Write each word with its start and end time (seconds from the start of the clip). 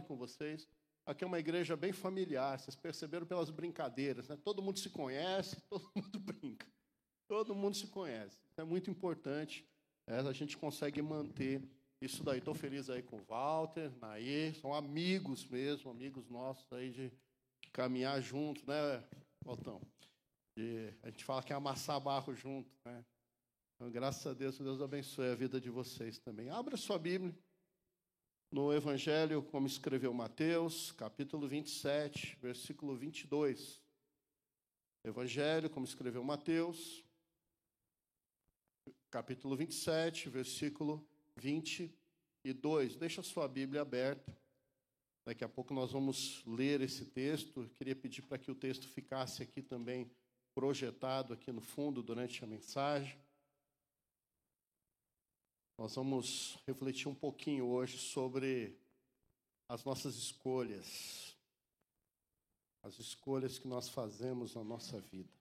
com 0.00 0.16
vocês. 0.16 0.66
Aqui 1.04 1.24
é 1.24 1.26
uma 1.26 1.38
igreja 1.38 1.76
bem 1.76 1.92
familiar, 1.92 2.58
vocês 2.58 2.76
perceberam 2.76 3.26
pelas 3.26 3.50
brincadeiras, 3.50 4.28
né? 4.28 4.38
Todo 4.42 4.62
mundo 4.62 4.78
se 4.78 4.88
conhece, 4.88 5.60
todo 5.68 5.90
mundo 5.94 6.18
brinca. 6.20 6.66
Todo 7.28 7.54
mundo 7.54 7.76
se 7.76 7.86
conhece. 7.88 8.38
é 8.56 8.64
muito 8.64 8.90
importante. 8.90 9.66
É, 10.06 10.18
a 10.18 10.32
gente 10.32 10.56
consegue 10.56 11.02
manter 11.02 11.62
isso 12.00 12.22
daí. 12.24 12.38
Estou 12.38 12.54
feliz 12.54 12.88
aí 12.88 13.02
com 13.02 13.16
o 13.16 13.24
Walter, 13.24 13.92
Nair, 14.00 14.54
são 14.56 14.72
amigos 14.72 15.46
mesmo, 15.46 15.90
amigos 15.90 16.28
nossos 16.28 16.70
aí 16.72 16.90
de 16.90 17.12
caminhar 17.72 18.20
junto, 18.20 18.66
né, 18.66 19.04
Waltão? 19.44 19.80
De, 20.56 20.92
a 21.02 21.10
gente 21.10 21.24
fala 21.24 21.42
que 21.42 21.52
é 21.52 21.56
amassar 21.56 22.00
barro 22.00 22.34
junto, 22.34 22.70
né? 22.84 23.04
Então, 23.74 23.90
graças 23.90 24.26
a 24.26 24.34
Deus, 24.34 24.58
Deus 24.58 24.80
abençoe 24.80 25.30
a 25.30 25.34
vida 25.34 25.60
de 25.60 25.70
vocês 25.70 26.18
também. 26.18 26.48
Abra 26.50 26.76
sua 26.76 26.98
Bíblia 26.98 27.34
no 28.52 28.70
Evangelho, 28.70 29.42
como 29.42 29.66
escreveu 29.66 30.12
Mateus, 30.12 30.92
capítulo 30.92 31.48
27, 31.48 32.36
versículo 32.40 32.94
22. 32.94 33.80
Evangelho, 35.02 35.70
como 35.70 35.86
escreveu 35.86 36.22
Mateus, 36.22 37.02
capítulo 39.10 39.56
27, 39.56 40.28
versículo 40.28 41.02
22. 41.36 42.96
Deixa 42.96 43.22
a 43.22 43.24
sua 43.24 43.48
Bíblia 43.48 43.80
aberta. 43.80 44.36
Daqui 45.24 45.44
a 45.44 45.48
pouco 45.48 45.72
nós 45.72 45.90
vamos 45.90 46.44
ler 46.46 46.82
esse 46.82 47.06
texto. 47.06 47.62
Eu 47.62 47.70
queria 47.70 47.96
pedir 47.96 48.20
para 48.20 48.36
que 48.36 48.50
o 48.50 48.54
texto 48.54 48.86
ficasse 48.86 49.42
aqui 49.42 49.62
também 49.62 50.10
projetado 50.54 51.32
aqui 51.32 51.50
no 51.50 51.62
fundo 51.62 52.02
durante 52.02 52.44
a 52.44 52.46
mensagem. 52.46 53.18
Nós 55.78 55.94
vamos 55.94 56.58
refletir 56.66 57.08
um 57.08 57.14
pouquinho 57.14 57.66
hoje 57.66 57.98
sobre 57.98 58.78
as 59.68 59.84
nossas 59.84 60.16
escolhas. 60.16 61.36
As 62.82 62.98
escolhas 62.98 63.58
que 63.58 63.66
nós 63.66 63.88
fazemos 63.88 64.54
na 64.54 64.62
nossa 64.62 65.00
vida. 65.00 65.32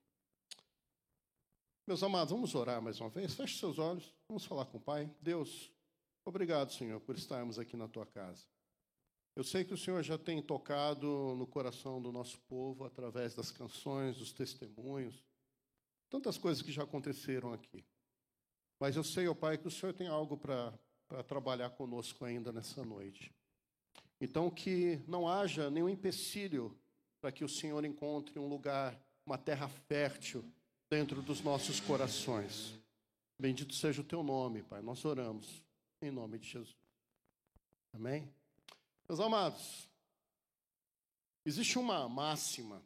Meus 1.86 2.04
amados, 2.04 2.32
vamos 2.32 2.56
orar 2.56 2.82
mais 2.82 3.02
uma 3.02 3.10
vez. 3.10 3.34
Feche 3.34 3.60
seus 3.60 3.78
olhos, 3.78 4.14
vamos 4.28 4.46
falar 4.46 4.66
com 4.66 4.78
o 4.78 4.82
Pai. 4.82 5.14
Deus, 5.20 5.72
obrigado, 6.24 6.72
Senhor, 6.72 7.02
por 7.02 7.16
estarmos 7.18 7.60
aqui 7.60 7.76
na 7.76 7.88
tua 7.88 8.06
casa. 8.06 8.46
Eu 9.36 9.44
sei 9.44 9.64
que 9.64 9.74
o 9.74 9.78
Senhor 9.78 10.04
já 10.04 10.18
tem 10.18 10.42
tocado 10.42 11.36
no 11.36 11.48
coração 11.48 12.02
do 12.02 12.12
nosso 12.12 12.40
povo 12.42 12.86
através 12.86 13.34
das 13.34 13.50
canções, 13.50 14.18
dos 14.18 14.32
testemunhos, 14.32 15.26
tantas 16.10 16.38
coisas 16.38 16.62
que 16.62 16.72
já 16.72 16.84
aconteceram 16.84 17.52
aqui. 17.54 17.84
Mas 18.82 18.96
eu 18.96 19.04
sei, 19.04 19.28
ó 19.28 19.36
Pai, 19.36 19.60
que 19.60 19.68
o 19.68 19.72
Senhor 19.72 19.94
tem 19.94 20.08
algo 20.08 20.36
para 20.36 20.74
trabalhar 21.28 21.70
conosco 21.70 22.26
ainda 22.26 22.52
nessa 22.52 22.84
noite. 22.84 23.32
Então, 24.20 24.50
que 24.50 25.00
não 25.08 25.30
haja 25.30 25.70
nenhum 25.70 25.88
empecilho 25.88 26.76
para 27.22 27.32
que 27.32 27.44
o 27.44 27.48
Senhor 27.48 27.86
encontre 27.86 28.40
um 28.40 28.48
lugar, 28.48 29.00
uma 29.24 29.38
terra 29.38 29.70
fértil 29.70 30.44
dentro 30.90 31.22
dos 31.22 31.42
nossos 31.42 31.80
corações. 31.80 32.74
Bendito 33.38 33.76
seja 33.76 34.02
o 34.02 34.04
teu 34.04 34.24
nome, 34.24 34.64
Pai. 34.64 34.82
Nós 34.82 35.06
oramos 35.06 35.64
em 36.02 36.10
nome 36.10 36.40
de 36.40 36.48
Jesus. 36.48 36.76
Amém? 37.94 38.34
Meus 39.08 39.20
amados, 39.20 39.88
existe 41.46 41.78
uma 41.78 42.10
máxima, 42.10 42.82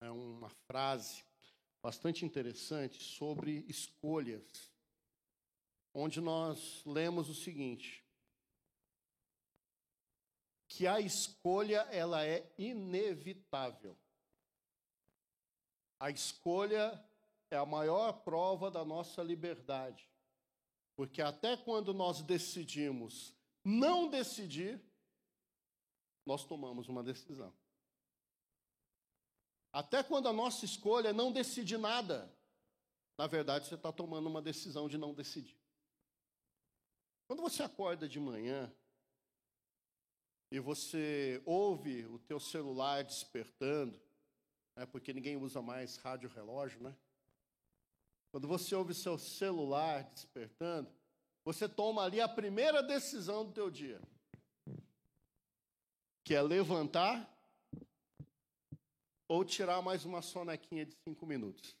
é 0.00 0.08
uma 0.08 0.50
frase 0.68 1.24
bastante 1.82 2.24
interessante 2.24 3.02
sobre 3.02 3.64
escolhas 3.66 4.69
onde 5.94 6.20
nós 6.20 6.82
lemos 6.84 7.28
o 7.28 7.34
seguinte: 7.34 8.04
que 10.68 10.86
a 10.86 11.00
escolha 11.00 11.80
ela 11.90 12.24
é 12.24 12.50
inevitável. 12.56 13.98
A 15.98 16.10
escolha 16.10 17.04
é 17.50 17.56
a 17.56 17.66
maior 17.66 18.12
prova 18.24 18.70
da 18.70 18.84
nossa 18.84 19.22
liberdade. 19.22 20.08
Porque 20.96 21.20
até 21.20 21.56
quando 21.56 21.92
nós 21.92 22.22
decidimos 22.22 23.34
não 23.64 24.08
decidir, 24.08 24.80
nós 26.24 26.44
tomamos 26.44 26.88
uma 26.88 27.02
decisão. 27.02 27.52
Até 29.72 30.02
quando 30.02 30.28
a 30.28 30.32
nossa 30.32 30.64
escolha 30.64 31.08
é 31.08 31.12
não 31.12 31.32
decidir 31.32 31.78
nada, 31.78 32.32
na 33.18 33.26
verdade 33.26 33.66
você 33.66 33.74
está 33.74 33.92
tomando 33.92 34.28
uma 34.28 34.42
decisão 34.42 34.88
de 34.88 34.96
não 34.98 35.14
decidir. 35.14 35.58
Quando 37.30 37.42
você 37.42 37.62
acorda 37.62 38.08
de 38.08 38.18
manhã 38.18 38.74
e 40.50 40.58
você 40.58 41.40
ouve 41.46 42.04
o 42.06 42.18
teu 42.18 42.40
celular 42.40 43.04
despertando, 43.04 44.02
né, 44.74 44.84
porque 44.84 45.12
ninguém 45.12 45.36
usa 45.36 45.62
mais 45.62 45.96
rádio 45.98 46.28
relógio, 46.28 46.82
né? 46.82 46.92
Quando 48.32 48.48
você 48.48 48.74
ouve 48.74 48.92
seu 48.94 49.16
celular 49.16 50.10
despertando, 50.12 50.92
você 51.44 51.68
toma 51.68 52.02
ali 52.02 52.20
a 52.20 52.28
primeira 52.28 52.82
decisão 52.82 53.46
do 53.46 53.52
teu 53.52 53.70
dia, 53.70 54.02
que 56.24 56.34
é 56.34 56.42
levantar 56.42 57.32
ou 59.28 59.44
tirar 59.44 59.80
mais 59.80 60.04
uma 60.04 60.20
sonequinha 60.20 60.84
de 60.84 60.96
cinco 61.04 61.24
minutos, 61.24 61.76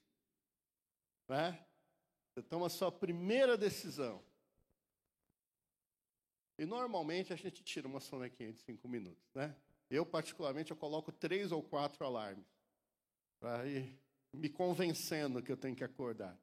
né? 1.28 1.66
Você 2.36 2.42
toma 2.44 2.68
a 2.68 2.70
sua 2.70 2.92
primeira 2.92 3.58
decisão. 3.58 4.29
E 6.60 6.66
normalmente 6.66 7.32
a 7.32 7.36
gente 7.36 7.64
tira 7.64 7.88
uma 7.88 8.00
sonequinha 8.00 8.52
de 8.52 8.60
cinco 8.60 8.86
minutos, 8.86 9.32
né? 9.34 9.56
Eu, 9.88 10.04
particularmente, 10.04 10.70
eu 10.70 10.76
coloco 10.76 11.10
três 11.10 11.52
ou 11.52 11.62
quatro 11.62 12.04
alarmes 12.04 12.44
para 13.40 13.66
ir 13.66 13.98
me 14.30 14.50
convencendo 14.50 15.42
que 15.42 15.50
eu 15.50 15.56
tenho 15.56 15.74
que 15.74 15.82
acordar. 15.82 16.38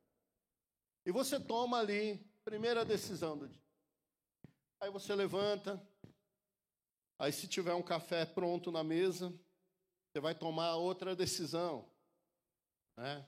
E 1.06 1.12
você 1.12 1.40
toma 1.40 1.78
ali, 1.78 2.18
primeira 2.44 2.84
decisão 2.84 3.38
do 3.38 3.48
dia. 3.48 3.62
Aí 4.80 4.90
você 4.90 5.14
levanta, 5.14 5.80
aí 7.20 7.32
se 7.32 7.48
tiver 7.48 7.76
um 7.76 7.84
café 7.84 8.26
pronto 8.26 8.72
na 8.72 8.84
mesa, 8.84 9.32
você 10.10 10.20
vai 10.20 10.34
tomar 10.34 10.78
outra 10.78 11.16
decisão, 11.16 11.88
né? 12.98 13.24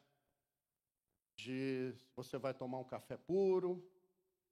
De 1.37 1.93
se 1.93 2.09
você 2.15 2.39
vai 2.39 2.55
tomar 2.55 2.79
um 2.79 2.83
café 2.83 3.15
puro, 3.15 3.87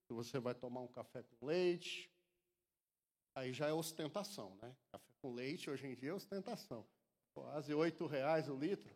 se 0.06 0.14
você 0.14 0.38
vai 0.38 0.54
tomar 0.54 0.82
um 0.82 0.88
café 0.88 1.24
com 1.24 1.48
leite, 1.48 2.16
aí 3.38 3.54
já 3.54 3.68
é 3.68 3.74
ostentação, 3.74 4.58
né? 4.62 4.76
Café 4.92 5.12
com 5.22 5.34
leite 5.34 5.70
hoje 5.70 5.86
em 5.86 5.94
dia 5.94 6.10
é 6.10 6.14
ostentação. 6.14 6.86
Quase 7.34 7.72
oito 7.74 8.08
reais 8.08 8.50
o 8.50 8.58
litro, 8.58 8.92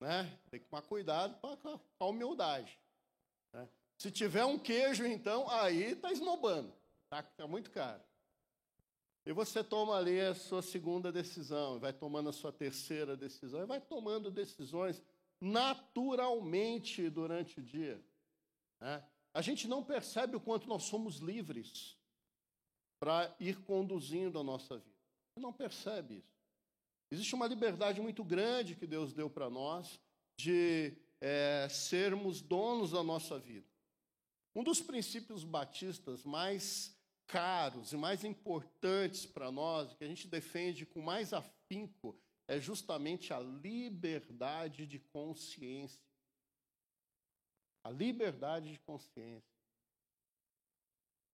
né? 0.00 0.38
Tem 0.50 0.60
que 0.60 0.66
tomar 0.66 0.82
cuidado 0.82 1.36
com 1.40 1.80
a 1.98 2.06
humildade. 2.06 2.78
Né? 3.52 3.68
Se 3.98 4.10
tiver 4.10 4.44
um 4.44 4.56
queijo, 4.56 5.04
então, 5.04 5.48
aí 5.50 5.92
está 5.92 6.12
esnobando, 6.12 6.72
tá? 7.10 7.20
Está 7.20 7.46
muito 7.46 7.70
caro. 7.72 8.02
E 9.26 9.32
você 9.32 9.64
toma 9.64 9.96
ali 9.96 10.20
a 10.20 10.34
sua 10.34 10.62
segunda 10.62 11.10
decisão, 11.10 11.80
vai 11.80 11.92
tomando 11.92 12.28
a 12.28 12.32
sua 12.32 12.52
terceira 12.52 13.16
decisão, 13.16 13.62
e 13.62 13.66
vai 13.66 13.80
tomando 13.80 14.30
decisões 14.30 15.02
naturalmente 15.40 17.10
durante 17.10 17.58
o 17.58 17.62
dia. 17.62 18.00
Né? 18.78 19.02
A 19.32 19.42
gente 19.42 19.66
não 19.66 19.82
percebe 19.82 20.36
o 20.36 20.40
quanto 20.40 20.68
nós 20.68 20.84
somos 20.84 21.16
livres 21.16 21.96
para 23.04 23.36
ir 23.38 23.62
conduzindo 23.64 24.38
a 24.38 24.42
nossa 24.42 24.78
vida. 24.78 24.96
Você 25.28 25.40
não 25.40 25.52
percebe 25.52 26.14
isso. 26.14 26.34
Existe 27.10 27.34
uma 27.34 27.46
liberdade 27.46 28.00
muito 28.00 28.24
grande 28.24 28.74
que 28.74 28.86
Deus 28.86 29.12
deu 29.12 29.28
para 29.28 29.50
nós 29.50 30.00
de 30.38 30.96
é, 31.20 31.68
sermos 31.68 32.40
donos 32.40 32.92
da 32.92 33.02
nossa 33.02 33.38
vida. 33.38 33.68
Um 34.56 34.64
dos 34.64 34.80
princípios 34.80 35.44
batistas 35.44 36.24
mais 36.24 36.98
caros 37.26 37.92
e 37.92 37.96
mais 37.98 38.24
importantes 38.24 39.26
para 39.26 39.52
nós, 39.52 39.92
que 39.92 40.02
a 40.02 40.08
gente 40.08 40.26
defende 40.26 40.86
com 40.86 41.02
mais 41.02 41.34
afinco, 41.34 42.18
é 42.48 42.58
justamente 42.58 43.34
a 43.34 43.38
liberdade 43.38 44.86
de 44.86 44.98
consciência. 44.98 46.00
A 47.84 47.90
liberdade 47.90 48.72
de 48.72 48.78
consciência. 48.78 49.53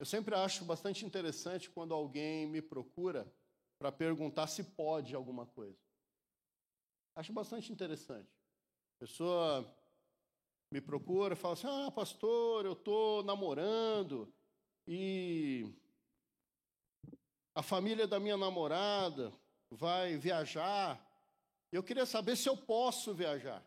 Eu 0.01 0.07
sempre 0.07 0.35
acho 0.35 0.65
bastante 0.65 1.05
interessante 1.05 1.69
quando 1.69 1.93
alguém 1.93 2.47
me 2.47 2.63
procura 2.63 3.31
para 3.79 3.93
perguntar 3.93 4.47
se 4.47 4.65
pode 4.65 5.15
alguma 5.15 5.45
coisa. 5.45 5.79
Acho 7.15 7.35
bastante 7.35 7.71
interessante. 7.71 8.33
A 8.97 9.01
pessoa 9.01 9.77
me 10.73 10.81
procura 10.81 11.35
e 11.35 11.37
fala 11.37 11.53
assim: 11.53 11.67
Ah, 11.67 11.91
pastor, 11.91 12.65
eu 12.65 12.73
estou 12.73 13.23
namorando 13.25 14.33
e 14.89 15.71
a 17.55 17.63
família 17.63 18.07
da 18.07 18.19
minha 18.19 18.39
namorada 18.39 19.31
vai 19.71 20.17
viajar. 20.17 20.99
Eu 21.71 21.83
queria 21.83 22.07
saber 22.07 22.37
se 22.37 22.49
eu 22.49 22.57
posso 22.57 23.13
viajar. 23.13 23.63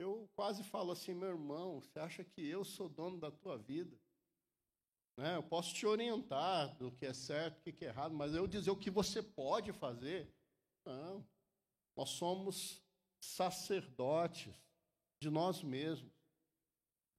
Eu 0.00 0.30
quase 0.34 0.64
falo 0.64 0.92
assim, 0.92 1.12
meu 1.12 1.28
irmão, 1.28 1.78
você 1.78 1.98
acha 1.98 2.24
que 2.24 2.40
eu 2.40 2.64
sou 2.64 2.88
dono 2.88 3.18
da 3.18 3.30
tua 3.30 3.58
vida? 3.58 3.94
Né? 5.14 5.36
Eu 5.36 5.42
posso 5.42 5.74
te 5.74 5.84
orientar 5.84 6.74
do 6.78 6.90
que 6.90 7.04
é 7.04 7.12
certo, 7.12 7.62
do 7.62 7.70
que 7.70 7.84
é 7.84 7.88
errado, 7.88 8.14
mas 8.14 8.34
eu 8.34 8.46
dizer 8.46 8.70
o 8.70 8.78
que 8.78 8.90
você 8.90 9.22
pode 9.22 9.74
fazer, 9.74 10.34
não. 10.86 11.22
Nós 11.94 12.08
somos 12.08 12.82
sacerdotes 13.20 14.54
de 15.20 15.28
nós 15.28 15.62
mesmos. 15.62 16.10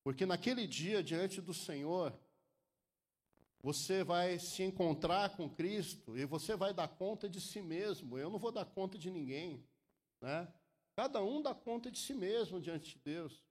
Porque 0.04 0.26
naquele 0.26 0.66
dia, 0.66 1.04
diante 1.04 1.40
do 1.40 1.54
Senhor, 1.54 2.20
você 3.60 4.04
vai 4.04 4.40
se 4.40 4.64
encontrar 4.64 5.38
com 5.38 5.48
Cristo 5.48 6.18
e 6.18 6.26
você 6.26 6.56
vai 6.56 6.74
dar 6.74 6.88
conta 6.88 7.30
de 7.30 7.40
si 7.40 7.62
mesmo. 7.62 8.18
Eu 8.18 8.32
não 8.32 8.40
vou 8.40 8.52
dar 8.52 8.66
conta 8.66 8.98
de 8.98 9.12
ninguém. 9.12 9.64
Né? 10.20 10.52
Cada 10.96 11.24
um 11.24 11.42
dá 11.42 11.56
conta 11.56 11.90
de 11.90 11.98
si 11.98 12.14
mesmo 12.14 12.60
diante 12.60 12.98
de 12.98 13.00
Deus, 13.00 13.44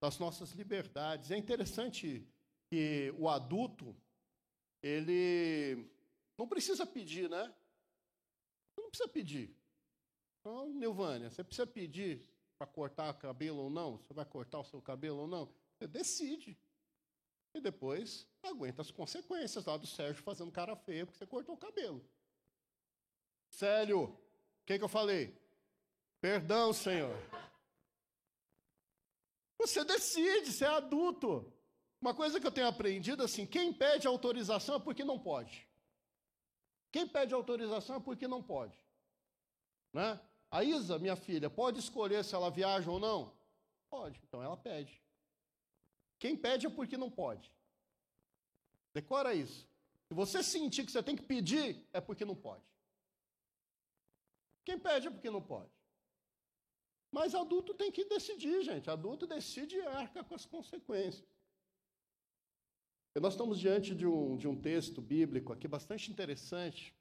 das 0.00 0.18
nossas 0.18 0.52
liberdades. 0.52 1.30
É 1.30 1.36
interessante 1.36 2.26
que 2.70 3.14
o 3.18 3.28
adulto, 3.28 3.96
ele 4.82 5.90
não 6.36 6.46
precisa 6.46 6.86
pedir, 6.86 7.28
né? 7.28 7.54
Não 8.76 8.90
precisa 8.90 9.08
pedir. 9.08 9.54
Então, 10.40 10.68
Nilvânia, 10.70 11.30
você 11.30 11.42
precisa 11.42 11.66
pedir 11.66 12.22
para 12.56 12.66
cortar 12.66 13.10
o 13.10 13.18
cabelo 13.18 13.64
ou 13.64 13.70
não? 13.70 13.98
Você 13.98 14.14
vai 14.14 14.24
cortar 14.24 14.60
o 14.60 14.64
seu 14.64 14.80
cabelo 14.80 15.20
ou 15.20 15.26
não? 15.26 15.52
Você 15.76 15.86
decide. 15.86 16.58
E 17.54 17.60
depois 17.60 18.26
aguenta 18.42 18.82
as 18.82 18.90
consequências 18.90 19.64
lá 19.64 19.76
do 19.76 19.86
Sérgio 19.86 20.22
fazendo 20.22 20.52
cara 20.52 20.76
feia 20.76 21.04
porque 21.04 21.18
você 21.18 21.26
cortou 21.26 21.54
o 21.54 21.58
cabelo. 21.58 22.04
Célio, 23.50 24.04
o 24.04 24.18
que, 24.66 24.78
que 24.78 24.84
eu 24.84 24.88
falei? 24.88 25.36
Perdão, 26.20 26.72
Senhor. 26.72 27.16
Você 29.58 29.84
decide, 29.84 30.52
você 30.52 30.64
é 30.64 30.68
adulto. 30.68 31.52
Uma 32.00 32.14
coisa 32.14 32.40
que 32.40 32.46
eu 32.46 32.52
tenho 32.52 32.68
aprendido 32.68 33.24
assim, 33.24 33.44
quem 33.44 33.72
pede 33.72 34.06
autorização 34.06 34.76
é 34.76 34.80
porque 34.80 35.04
não 35.04 35.18
pode. 35.18 35.68
Quem 36.92 37.06
pede 37.06 37.34
autorização 37.34 37.96
é 37.96 38.00
porque 38.00 38.26
não 38.28 38.42
pode. 38.42 38.76
Né? 39.92 40.18
A 40.50 40.62
Isa, 40.62 40.98
minha 40.98 41.16
filha, 41.16 41.50
pode 41.50 41.80
escolher 41.80 42.24
se 42.24 42.34
ela 42.34 42.50
viaja 42.50 42.90
ou 42.90 42.98
não? 43.00 43.36
Pode, 43.90 44.20
então 44.26 44.42
ela 44.42 44.56
pede. 44.56 45.02
Quem 46.18 46.36
pede 46.36 46.66
é 46.66 46.70
porque 46.70 46.96
não 46.96 47.10
pode. 47.10 47.52
Decora 48.94 49.34
isso. 49.34 49.68
Se 50.06 50.14
você 50.14 50.42
sentir 50.42 50.84
que 50.86 50.92
você 50.92 51.02
tem 51.02 51.16
que 51.16 51.22
pedir, 51.22 51.86
é 51.92 52.00
porque 52.00 52.24
não 52.24 52.34
pode. 52.34 52.64
Quem 54.64 54.78
pede 54.78 55.08
é 55.08 55.10
porque 55.10 55.30
não 55.30 55.42
pode. 55.42 55.77
Mas 57.10 57.34
adulto 57.34 57.74
tem 57.74 57.90
que 57.90 58.04
decidir, 58.04 58.62
gente. 58.62 58.90
Adulto 58.90 59.26
decide 59.26 59.76
e 59.76 59.86
arca 59.86 60.22
com 60.22 60.34
as 60.34 60.44
consequências. 60.44 61.26
E 63.14 63.20
nós 63.20 63.32
estamos 63.32 63.58
diante 63.58 63.94
de 63.94 64.06
um, 64.06 64.36
de 64.36 64.46
um 64.46 64.54
texto 64.54 65.00
bíblico 65.00 65.52
aqui 65.52 65.66
bastante 65.66 66.10
interessante, 66.10 66.94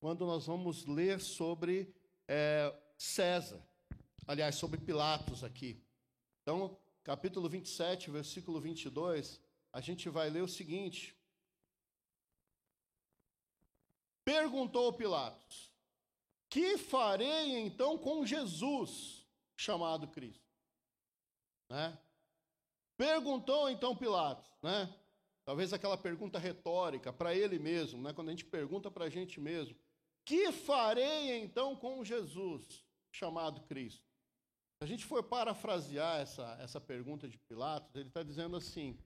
quando 0.00 0.26
nós 0.26 0.46
vamos 0.46 0.84
ler 0.84 1.20
sobre 1.20 1.94
é, 2.28 2.74
César, 2.98 3.64
aliás, 4.26 4.56
sobre 4.56 4.78
Pilatos 4.78 5.44
aqui. 5.44 5.82
Então, 6.42 6.76
capítulo 7.04 7.48
27, 7.48 8.10
versículo 8.10 8.60
22, 8.60 9.40
a 9.72 9.80
gente 9.80 10.08
vai 10.08 10.28
ler 10.28 10.42
o 10.42 10.48
seguinte: 10.48 11.16
Perguntou 14.24 14.92
Pilatos: 14.92 15.71
Que 16.52 16.76
farei 16.76 17.60
então 17.60 17.96
com 17.96 18.26
Jesus, 18.26 19.26
chamado 19.56 20.06
Cristo? 20.06 20.46
Né? 21.66 21.98
Perguntou 22.94 23.70
então 23.70 23.96
Pilatos, 23.96 24.46
né? 24.62 24.94
Talvez 25.46 25.72
aquela 25.72 25.96
pergunta 25.96 26.38
retórica 26.38 27.10
para 27.10 27.34
ele 27.34 27.58
mesmo, 27.58 28.02
né? 28.02 28.12
Quando 28.12 28.28
a 28.28 28.32
gente 28.32 28.44
pergunta 28.44 28.90
para 28.90 29.06
a 29.06 29.08
gente 29.08 29.40
mesmo: 29.40 29.74
Que 30.26 30.52
farei 30.52 31.38
então 31.42 31.74
com 31.74 32.04
Jesus, 32.04 32.84
chamado 33.10 33.62
Cristo? 33.62 34.04
Se 34.76 34.84
a 34.84 34.86
gente 34.86 35.06
for 35.06 35.22
parafrasear 35.22 36.20
essa, 36.20 36.58
essa 36.60 36.78
pergunta 36.78 37.26
de 37.26 37.38
Pilatos, 37.38 37.94
ele 37.94 38.08
está 38.08 38.22
dizendo 38.22 38.58
assim: 38.58 38.98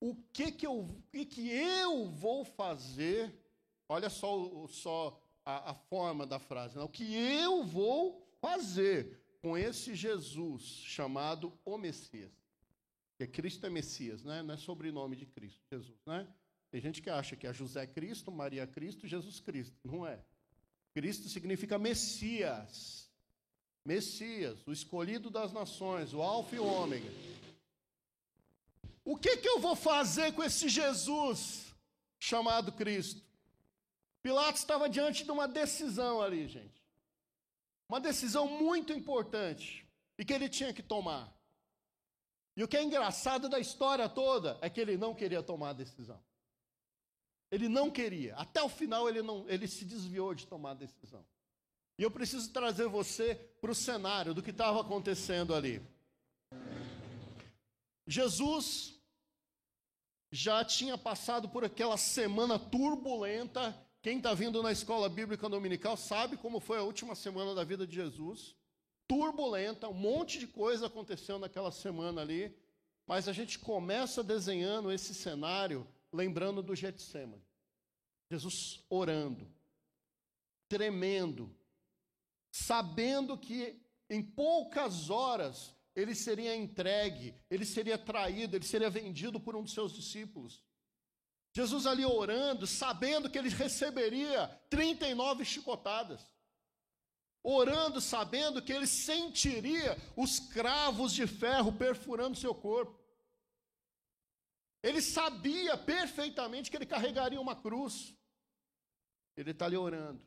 o 0.00 0.16
que 0.32 0.50
que 0.50 0.66
eu, 0.66 0.88
que 1.10 1.26
que 1.26 1.50
eu 1.50 2.06
vou 2.06 2.42
fazer? 2.42 3.38
Olha 3.86 4.08
só, 4.08 4.66
só 4.68 5.21
a, 5.44 5.70
a 5.70 5.74
forma 5.74 6.26
da 6.26 6.38
frase. 6.38 6.76
Né? 6.76 6.82
O 6.82 6.88
que 6.88 7.14
eu 7.14 7.64
vou 7.64 8.26
fazer 8.40 9.20
com 9.40 9.56
esse 9.56 9.94
Jesus 9.94 10.62
chamado 10.62 11.52
o 11.64 11.76
Messias? 11.76 12.32
Porque 13.10 13.30
Cristo 13.32 13.66
é 13.66 13.70
Messias, 13.70 14.22
né? 14.22 14.42
não 14.42 14.54
é 14.54 14.56
sobrenome 14.56 15.16
de 15.16 15.26
Cristo, 15.26 15.60
Jesus. 15.70 15.98
Né? 16.06 16.26
Tem 16.70 16.80
gente 16.80 17.02
que 17.02 17.10
acha 17.10 17.36
que 17.36 17.46
é 17.46 17.52
José 17.52 17.86
Cristo, 17.86 18.32
Maria 18.32 18.66
Cristo, 18.66 19.06
Jesus 19.06 19.40
Cristo. 19.40 19.76
Não 19.84 20.06
é. 20.06 20.18
Cristo 20.94 21.28
significa 21.28 21.78
Messias. 21.78 23.10
Messias, 23.84 24.64
o 24.66 24.72
escolhido 24.72 25.28
das 25.28 25.52
nações, 25.52 26.14
o 26.14 26.22
Alfa 26.22 26.54
e 26.54 26.58
o 26.58 26.64
Ômega. 26.64 27.10
O 29.04 29.16
que, 29.16 29.36
que 29.38 29.48
eu 29.48 29.58
vou 29.58 29.74
fazer 29.74 30.32
com 30.32 30.42
esse 30.44 30.68
Jesus 30.68 31.74
chamado 32.20 32.70
Cristo? 32.70 33.20
Pilatos 34.22 34.60
estava 34.60 34.88
diante 34.88 35.24
de 35.24 35.30
uma 35.30 35.48
decisão 35.48 36.22
ali, 36.22 36.46
gente. 36.46 36.82
Uma 37.88 38.00
decisão 38.00 38.46
muito 38.46 38.92
importante 38.92 39.86
e 40.16 40.24
que 40.24 40.32
ele 40.32 40.48
tinha 40.48 40.72
que 40.72 40.82
tomar. 40.82 41.32
E 42.56 42.62
o 42.62 42.68
que 42.68 42.76
é 42.76 42.82
engraçado 42.82 43.48
da 43.48 43.58
história 43.58 44.08
toda 44.08 44.58
é 44.60 44.70
que 44.70 44.80
ele 44.80 44.96
não 44.96 45.14
queria 45.14 45.42
tomar 45.42 45.70
a 45.70 45.74
decisão. 45.74 46.22
Ele 47.50 47.68
não 47.68 47.90
queria. 47.90 48.36
Até 48.36 48.62
o 48.62 48.68
final 48.68 49.08
ele 49.08 49.22
não, 49.22 49.48
ele 49.48 49.66
se 49.66 49.84
desviou 49.84 50.34
de 50.34 50.46
tomar 50.46 50.70
a 50.70 50.74
decisão. 50.74 51.24
E 51.98 52.02
eu 52.02 52.10
preciso 52.10 52.50
trazer 52.52 52.88
você 52.88 53.34
para 53.60 53.70
o 53.70 53.74
cenário 53.74 54.32
do 54.32 54.42
que 54.42 54.50
estava 54.50 54.80
acontecendo 54.80 55.54
ali. 55.54 55.82
Jesus 58.06 58.98
já 60.30 60.64
tinha 60.64 60.96
passado 60.96 61.48
por 61.48 61.64
aquela 61.64 61.96
semana 61.96 62.58
turbulenta. 62.58 63.78
Quem 64.02 64.16
está 64.16 64.34
vindo 64.34 64.60
na 64.64 64.72
escola 64.72 65.08
bíblica 65.08 65.48
dominical 65.48 65.96
sabe 65.96 66.36
como 66.36 66.58
foi 66.58 66.78
a 66.78 66.82
última 66.82 67.14
semana 67.14 67.54
da 67.54 67.62
vida 67.62 67.86
de 67.86 67.94
Jesus. 67.94 68.56
Turbulenta, 69.06 69.88
um 69.88 69.94
monte 69.94 70.40
de 70.40 70.48
coisa 70.48 70.88
aconteceu 70.88 71.38
naquela 71.38 71.70
semana 71.70 72.20
ali. 72.20 72.52
Mas 73.06 73.28
a 73.28 73.32
gente 73.32 73.60
começa 73.60 74.22
desenhando 74.22 74.90
esse 74.90 75.14
cenário 75.14 75.86
lembrando 76.12 76.62
do 76.62 76.74
Getsemane. 76.74 77.42
Jesus 78.28 78.84
orando, 78.90 79.48
tremendo, 80.68 81.54
sabendo 82.50 83.38
que 83.38 83.80
em 84.10 84.22
poucas 84.22 85.10
horas 85.10 85.76
ele 85.94 86.14
seria 86.14 86.56
entregue, 86.56 87.34
ele 87.50 87.64
seria 87.64 87.98
traído, 87.98 88.56
ele 88.56 88.64
seria 88.64 88.90
vendido 88.90 89.38
por 89.38 89.54
um 89.54 89.62
dos 89.62 89.74
seus 89.74 89.92
discípulos. 89.92 90.64
Jesus 91.54 91.86
ali 91.86 92.04
orando, 92.04 92.66
sabendo 92.66 93.28
que 93.28 93.36
ele 93.36 93.50
receberia 93.50 94.48
39 94.70 95.44
chicotadas. 95.44 96.32
Orando, 97.42 98.00
sabendo 98.00 98.62
que 98.62 98.72
ele 98.72 98.86
sentiria 98.86 99.96
os 100.16 100.38
cravos 100.38 101.12
de 101.12 101.26
ferro 101.26 101.72
perfurando 101.72 102.38
seu 102.38 102.54
corpo. 102.54 102.98
Ele 104.82 105.02
sabia 105.02 105.76
perfeitamente 105.76 106.70
que 106.70 106.76
ele 106.76 106.86
carregaria 106.86 107.40
uma 107.40 107.54
cruz. 107.54 108.14
Ele 109.36 109.50
está 109.50 109.66
ali 109.66 109.76
orando. 109.76 110.24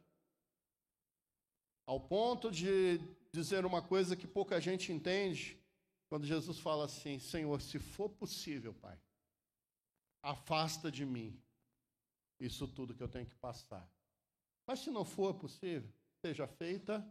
Ao 1.87 1.99
ponto 1.99 2.51
de 2.51 2.99
dizer 3.31 3.65
uma 3.65 3.81
coisa 3.81 4.15
que 4.15 4.27
pouca 4.27 4.59
gente 4.61 4.91
entende, 4.91 5.59
quando 6.07 6.25
Jesus 6.25 6.59
fala 6.59 6.85
assim: 6.85 7.19
Senhor, 7.19 7.61
se 7.61 7.79
for 7.79 8.09
possível, 8.09 8.73
Pai, 8.73 8.99
afasta 10.25 10.91
de 10.91 11.05
mim 11.05 11.39
isso 12.39 12.67
tudo 12.67 12.93
que 12.93 13.03
eu 13.03 13.07
tenho 13.07 13.25
que 13.25 13.35
passar. 13.35 13.89
Mas 14.67 14.79
se 14.79 14.89
não 14.89 15.05
for 15.05 15.35
possível, 15.35 15.89
seja 16.19 16.47
feita 16.47 17.05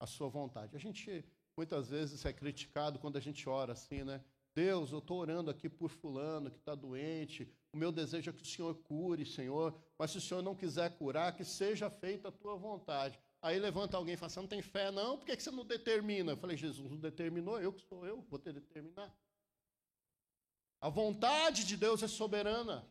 a 0.00 0.06
sua 0.06 0.28
vontade. 0.28 0.74
A 0.74 0.78
gente 0.78 1.24
muitas 1.56 1.90
vezes 1.90 2.24
é 2.24 2.32
criticado 2.32 2.98
quando 2.98 3.16
a 3.16 3.20
gente 3.20 3.48
ora 3.48 3.74
assim, 3.74 4.02
né? 4.02 4.24
Deus, 4.54 4.90
eu 4.90 4.98
estou 4.98 5.18
orando 5.18 5.50
aqui 5.50 5.68
por 5.68 5.90
fulano 5.90 6.50
que 6.50 6.58
está 6.58 6.74
doente. 6.74 7.52
O 7.72 7.76
meu 7.76 7.92
desejo 7.92 8.30
é 8.30 8.32
que 8.32 8.42
o 8.42 8.46
Senhor 8.46 8.74
cure, 8.76 9.26
Senhor. 9.26 9.78
Mas 9.98 10.12
se 10.12 10.18
o 10.18 10.20
Senhor 10.20 10.42
não 10.42 10.54
quiser 10.54 10.96
curar, 10.96 11.36
que 11.36 11.44
seja 11.44 11.90
feita 11.90 12.28
a 12.28 12.32
tua 12.32 12.56
vontade. 12.56 13.18
Aí 13.42 13.58
levanta 13.58 13.96
alguém 13.96 14.14
e 14.14 14.16
fala, 14.16 14.30
você 14.30 14.40
não 14.40 14.48
tem 14.48 14.62
fé 14.62 14.90
não? 14.90 15.18
Por 15.18 15.26
que 15.26 15.38
você 15.38 15.50
não 15.50 15.66
determina? 15.66 16.32
Eu 16.32 16.36
falei, 16.36 16.56
Jesus 16.56 16.90
não 16.90 16.98
determinou, 16.98 17.60
eu 17.60 17.72
que 17.72 17.82
sou 17.82 18.06
eu, 18.06 18.22
vou 18.22 18.38
ter 18.38 18.54
que 18.54 18.60
determinar. 18.60 19.14
A 20.84 20.90
vontade 20.90 21.64
de 21.64 21.78
Deus 21.78 22.02
é 22.02 22.06
soberana. 22.06 22.86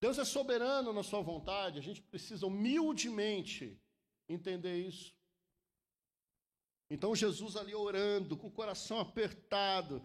Deus 0.00 0.18
é 0.18 0.24
soberano 0.24 0.92
na 0.92 1.02
sua 1.02 1.20
vontade, 1.20 1.80
a 1.80 1.82
gente 1.82 2.00
precisa 2.00 2.46
humildemente 2.46 3.76
entender 4.28 4.86
isso. 4.86 5.12
Então 6.88 7.16
Jesus 7.16 7.56
ali 7.56 7.74
orando, 7.74 8.36
com 8.36 8.46
o 8.46 8.52
coração 8.52 9.00
apertado, 9.00 10.00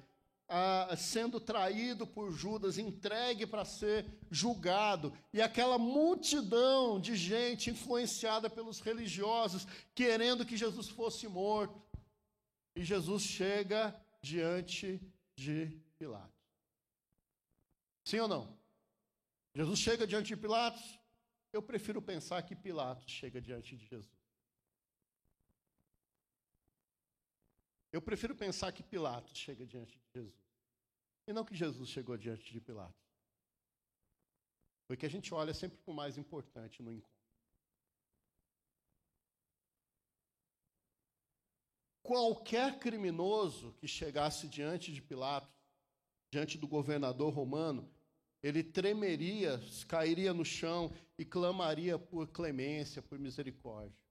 sendo 0.97 1.39
traído 1.39 2.07
por 2.07 2.31
Judas, 2.31 2.79
entregue 2.79 3.45
para 3.45 3.63
ser 3.63 4.11
julgado, 4.31 5.15
e 5.31 5.39
aquela 5.39 5.77
multidão 5.77 6.99
de 6.99 7.15
gente 7.15 7.69
influenciada 7.69 8.49
pelos 8.49 8.79
religiosos, 8.79 9.67
querendo 9.93 10.47
que 10.47 10.57
Jesus 10.57 10.89
fosse 10.89 11.27
morto. 11.27 11.79
E 12.75 12.83
Jesus 12.83 13.21
chega 13.21 13.95
diante 14.19 14.99
de 15.37 15.79
Pilatos. 15.99 16.40
Sim 18.11 18.19
ou 18.19 18.27
não? 18.27 18.59
Jesus 19.55 19.79
chega 19.79 20.05
diante 20.05 20.27
de 20.27 20.35
Pilatos? 20.35 20.99
Eu 21.53 21.61
prefiro 21.61 22.01
pensar 22.01 22.41
que 22.43 22.53
Pilatos 22.53 23.09
chega 23.09 23.39
diante 23.39 23.77
de 23.77 23.85
Jesus. 23.85 24.19
Eu 27.89 28.01
prefiro 28.01 28.35
pensar 28.35 28.73
que 28.73 28.83
Pilatos 28.83 29.37
chega 29.37 29.65
diante 29.65 29.97
de 29.97 30.05
Jesus. 30.13 30.35
E 31.25 31.31
não 31.31 31.45
que 31.45 31.55
Jesus 31.55 31.87
chegou 31.87 32.17
diante 32.17 32.51
de 32.51 32.59
Pilatos. 32.59 33.01
Porque 34.89 35.05
a 35.05 35.09
gente 35.09 35.33
olha 35.33 35.53
sempre 35.53 35.77
para 35.77 35.91
o 35.93 35.95
mais 35.95 36.17
importante 36.17 36.83
no 36.83 36.91
encontro. 36.91 37.17
Qualquer 42.03 42.77
criminoso 42.77 43.71
que 43.79 43.87
chegasse 43.87 44.49
diante 44.49 44.91
de 44.91 45.01
Pilatos, 45.01 45.49
diante 46.29 46.57
do 46.57 46.67
governador 46.67 47.33
romano, 47.33 47.89
ele 48.41 48.63
tremeria, 48.63 49.59
cairia 49.87 50.33
no 50.33 50.43
chão 50.43 50.91
e 51.17 51.23
clamaria 51.23 51.99
por 51.99 52.27
clemência, 52.27 53.01
por 53.01 53.19
misericórdia. 53.19 54.01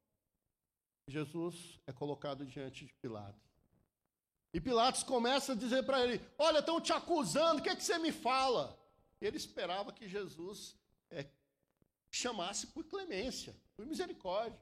Jesus 1.08 1.80
é 1.86 1.92
colocado 1.92 2.46
diante 2.46 2.86
de 2.86 2.94
Pilatos. 2.94 3.50
E 4.52 4.60
Pilatos 4.60 5.02
começa 5.02 5.52
a 5.52 5.56
dizer 5.56 5.84
para 5.84 6.04
ele: 6.04 6.24
Olha, 6.38 6.60
estão 6.60 6.80
te 6.80 6.92
acusando, 6.92 7.60
o 7.60 7.62
que, 7.62 7.68
é 7.68 7.76
que 7.76 7.82
você 7.82 7.98
me 7.98 8.12
fala? 8.12 8.78
Ele 9.20 9.36
esperava 9.36 9.92
que 9.92 10.08
Jesus 10.08 10.76
é, 11.10 11.28
chamasse 12.10 12.68
por 12.68 12.84
clemência, 12.84 13.54
por 13.76 13.84
misericórdia. 13.84 14.60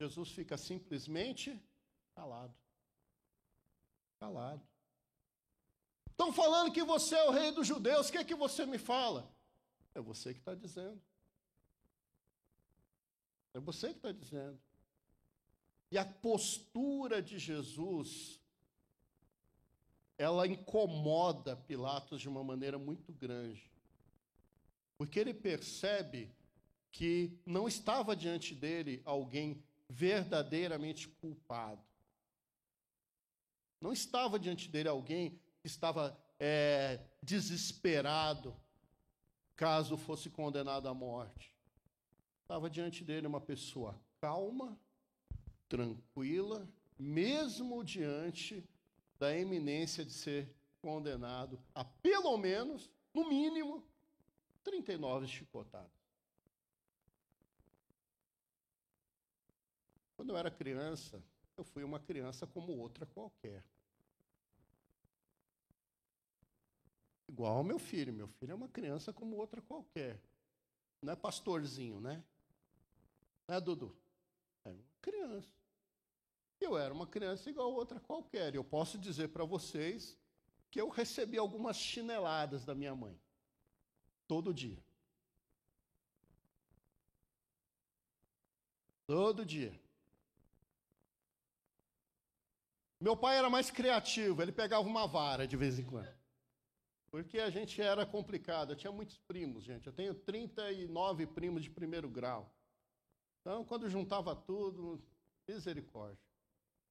Jesus 0.00 0.30
fica 0.30 0.56
simplesmente 0.56 1.58
calado. 2.14 2.54
Calado. 4.18 4.73
Estão 6.14 6.32
falando 6.32 6.70
que 6.70 6.84
você 6.84 7.16
é 7.16 7.28
o 7.28 7.32
rei 7.32 7.50
dos 7.50 7.66
judeus, 7.66 8.08
o 8.08 8.12
que 8.12 8.18
é 8.18 8.24
que 8.24 8.36
você 8.36 8.64
me 8.64 8.78
fala? 8.78 9.28
É 9.96 10.00
você 10.00 10.32
que 10.32 10.38
está 10.38 10.54
dizendo. 10.54 11.02
É 13.52 13.58
você 13.58 13.88
que 13.88 13.96
está 13.96 14.12
dizendo. 14.12 14.56
E 15.90 15.98
a 15.98 16.04
postura 16.04 17.20
de 17.20 17.36
Jesus 17.36 18.40
ela 20.16 20.46
incomoda 20.46 21.56
Pilatos 21.56 22.20
de 22.20 22.28
uma 22.28 22.44
maneira 22.44 22.78
muito 22.78 23.12
grande. 23.12 23.68
Porque 24.96 25.18
ele 25.18 25.34
percebe 25.34 26.30
que 26.92 27.36
não 27.44 27.66
estava 27.66 28.14
diante 28.14 28.54
dele 28.54 29.02
alguém 29.04 29.60
verdadeiramente 29.88 31.08
culpado. 31.08 31.82
Não 33.80 33.92
estava 33.92 34.38
diante 34.38 34.68
dele 34.68 34.88
alguém 34.88 35.36
estava 35.64 36.16
é, 36.38 37.00
desesperado 37.22 38.54
caso 39.56 39.96
fosse 39.96 40.28
condenado 40.28 40.88
à 40.88 40.94
morte. 40.94 41.54
Estava 42.42 42.68
diante 42.68 43.02
dele 43.02 43.26
uma 43.26 43.40
pessoa 43.40 43.98
calma, 44.20 44.78
tranquila, 45.68 46.68
mesmo 46.98 47.82
diante 47.82 48.62
da 49.18 49.36
eminência 49.36 50.04
de 50.04 50.12
ser 50.12 50.54
condenado 50.80 51.58
a 51.74 51.84
pelo 51.84 52.36
menos, 52.36 52.90
no 53.12 53.28
mínimo, 53.28 53.82
39 54.62 55.26
chicotadas. 55.26 55.90
Quando 60.16 60.30
eu 60.30 60.36
era 60.36 60.50
criança, 60.50 61.22
eu 61.56 61.64
fui 61.64 61.82
uma 61.82 61.98
criança 61.98 62.46
como 62.46 62.76
outra 62.76 63.06
qualquer. 63.06 63.64
Igual 67.34 67.56
ao 67.56 67.64
meu 67.64 67.80
filho. 67.80 68.12
Meu 68.12 68.28
filho 68.28 68.52
é 68.52 68.54
uma 68.54 68.68
criança 68.68 69.12
como 69.12 69.34
outra 69.34 69.60
qualquer. 69.60 70.20
Não 71.02 71.12
é 71.12 71.16
pastorzinho, 71.16 71.98
né? 72.00 72.22
Não 73.48 73.56
é, 73.56 73.60
Dudu? 73.60 73.92
É 74.64 74.70
uma 74.70 74.84
criança. 75.02 75.52
Eu 76.60 76.78
era 76.78 76.94
uma 76.94 77.08
criança 77.08 77.50
igual 77.50 77.72
a 77.72 77.74
outra 77.74 77.98
qualquer. 77.98 78.54
Eu 78.54 78.62
posso 78.62 78.96
dizer 78.96 79.30
para 79.30 79.44
vocês 79.44 80.16
que 80.70 80.80
eu 80.80 80.88
recebi 80.88 81.36
algumas 81.36 81.76
chineladas 81.76 82.64
da 82.64 82.72
minha 82.72 82.94
mãe. 82.94 83.20
Todo 84.28 84.54
dia. 84.54 84.78
Todo 89.08 89.44
dia. 89.44 89.76
Meu 93.00 93.16
pai 93.16 93.36
era 93.36 93.50
mais 93.50 93.72
criativo, 93.72 94.40
ele 94.40 94.52
pegava 94.52 94.86
uma 94.86 95.04
vara 95.08 95.48
de 95.48 95.56
vez 95.56 95.80
em 95.80 95.84
quando. 95.84 96.23
Porque 97.14 97.38
a 97.38 97.48
gente 97.48 97.80
era 97.80 98.04
complicado, 98.04 98.72
eu 98.72 98.76
tinha 98.76 98.90
muitos 98.90 99.16
primos, 99.18 99.62
gente. 99.62 99.86
Eu 99.86 99.92
tenho 99.92 100.12
39 100.12 101.28
primos 101.28 101.62
de 101.62 101.70
primeiro 101.70 102.10
grau. 102.10 102.52
Então, 103.40 103.64
quando 103.64 103.88
juntava 103.88 104.34
tudo, 104.34 105.00
misericórdia. 105.46 106.18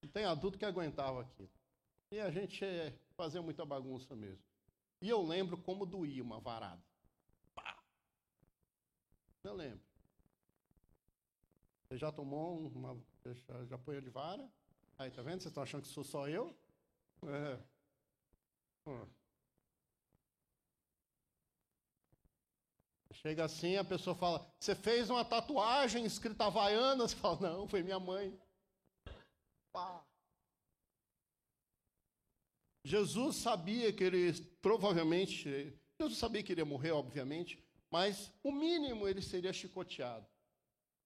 Não 0.02 0.10
tem 0.10 0.24
adulto 0.24 0.58
que 0.58 0.64
aguentava 0.64 1.20
aquilo. 1.20 1.52
E 2.10 2.22
a 2.22 2.32
gente 2.32 2.64
fazia 3.18 3.42
muita 3.42 3.66
bagunça 3.66 4.16
mesmo. 4.16 4.42
E 5.02 5.10
eu 5.10 5.22
lembro 5.22 5.58
como 5.58 5.86
doía 5.86 6.24
uma 6.24 6.40
varada. 6.40 6.82
Pá! 7.54 7.84
Eu 9.44 9.54
lembro. 9.56 9.84
Você 11.90 11.98
já 11.98 12.14
tomou 12.14 12.66
uma. 12.68 12.98
Já, 13.26 13.66
já 13.66 13.76
apanhou 13.76 14.02
de 14.02 14.10
vara? 14.10 14.50
Aí, 14.98 15.12
tá 15.12 15.22
vendo? 15.22 15.42
Vocês 15.42 15.48
estão 15.48 15.64
achando 15.64 15.82
que 15.82 15.90
sou 15.90 16.06
só 16.06 16.30
eu? 16.30 16.56
É. 17.24 17.60
Hum. 18.88 19.23
Chega 23.26 23.46
assim, 23.46 23.78
a 23.78 23.86
pessoa 23.86 24.14
fala: 24.16 24.46
Você 24.60 24.76
fez 24.76 25.10
uma 25.10 25.24
tatuagem 25.24 26.04
escrita 26.04 26.46
Havaiana? 26.46 27.08
Você 27.08 27.16
fala: 27.16 27.40
Não, 27.40 27.68
foi 27.68 27.82
minha 27.82 28.00
mãe. 28.00 28.38
Pá. 29.72 30.06
Jesus 32.86 33.38
sabia 33.38 33.94
que 33.94 34.04
ele 34.04 34.34
provavelmente, 34.62 35.74
Jesus 36.00 36.18
sabia 36.18 36.44
que 36.44 36.52
ele 36.52 36.60
ia 36.62 36.66
morrer, 36.66 36.92
obviamente, 36.92 37.64
mas 37.90 38.30
o 38.44 38.52
mínimo 38.52 39.08
ele 39.08 39.22
seria 39.22 39.54
chicoteado. 39.54 40.28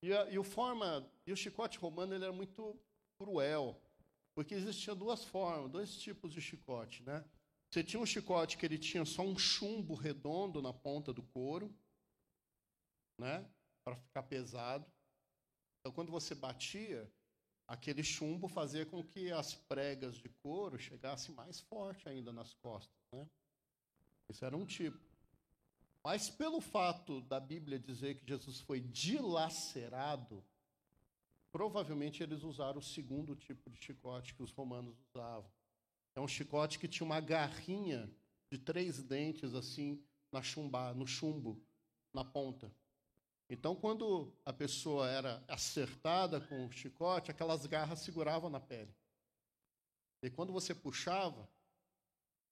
E, 0.02 0.12
a, 0.12 0.28
e 0.28 0.38
o 0.38 0.42
forma, 0.42 1.08
e 1.24 1.32
o 1.32 1.36
chicote 1.36 1.78
romano 1.78 2.14
ele 2.14 2.24
era 2.24 2.32
muito 2.32 2.76
cruel, 3.16 3.80
porque 4.34 4.54
existiam 4.54 4.96
duas 4.96 5.24
formas, 5.24 5.70
dois 5.70 5.96
tipos 5.96 6.32
de 6.32 6.40
chicote, 6.40 7.04
né? 7.04 7.24
Você 7.70 7.84
tinha 7.84 8.00
um 8.00 8.06
chicote 8.06 8.56
que 8.56 8.66
ele 8.66 8.78
tinha 8.78 9.04
só 9.04 9.22
um 9.22 9.38
chumbo 9.38 9.94
redondo 9.94 10.60
na 10.60 10.72
ponta 10.72 11.12
do 11.12 11.22
couro, 11.22 11.72
né? 13.18 13.44
Para 13.84 13.96
ficar 13.96 14.22
pesado. 14.22 14.86
Então, 15.80 15.92
quando 15.92 16.10
você 16.12 16.34
batia, 16.34 17.10
aquele 17.66 18.02
chumbo 18.02 18.48
fazia 18.48 18.86
com 18.86 19.02
que 19.02 19.30
as 19.30 19.54
pregas 19.54 20.16
de 20.16 20.28
couro 20.28 20.78
chegassem 20.78 21.34
mais 21.34 21.60
forte 21.60 22.08
ainda 22.08 22.32
nas 22.32 22.54
costas. 22.54 22.96
Né? 23.12 23.28
Esse 24.28 24.44
era 24.44 24.56
um 24.56 24.64
tipo. 24.64 24.98
Mas 26.02 26.30
pelo 26.30 26.60
fato 26.60 27.20
da 27.22 27.40
Bíblia 27.40 27.78
dizer 27.78 28.18
que 28.18 28.26
Jesus 28.26 28.60
foi 28.60 28.80
dilacerado, 28.80 30.44
provavelmente 31.52 32.22
eles 32.22 32.42
usaram 32.42 32.78
o 32.78 32.82
segundo 32.82 33.34
tipo 33.34 33.68
de 33.68 33.76
chicote 33.78 34.34
que 34.34 34.42
os 34.42 34.52
romanos 34.52 34.96
usavam. 35.08 35.50
É 36.14 36.20
um 36.20 36.28
chicote 36.28 36.78
que 36.78 36.88
tinha 36.88 37.04
uma 37.04 37.20
garrinha 37.20 38.10
de 38.50 38.58
três 38.58 39.02
dentes 39.02 39.54
assim 39.54 40.02
na 40.32 40.42
chumba, 40.42 40.94
no 40.94 41.06
chumbo, 41.06 41.62
na 42.12 42.24
ponta. 42.24 42.72
Então, 43.50 43.74
quando 43.74 44.30
a 44.44 44.52
pessoa 44.52 45.08
era 45.08 45.42
acertada 45.48 46.40
com 46.40 46.66
o 46.66 46.70
chicote, 46.70 47.30
aquelas 47.30 47.64
garras 47.64 48.00
seguravam 48.00 48.50
na 48.50 48.60
pele. 48.60 48.94
E 50.22 50.28
quando 50.28 50.52
você 50.52 50.74
puxava, 50.74 51.48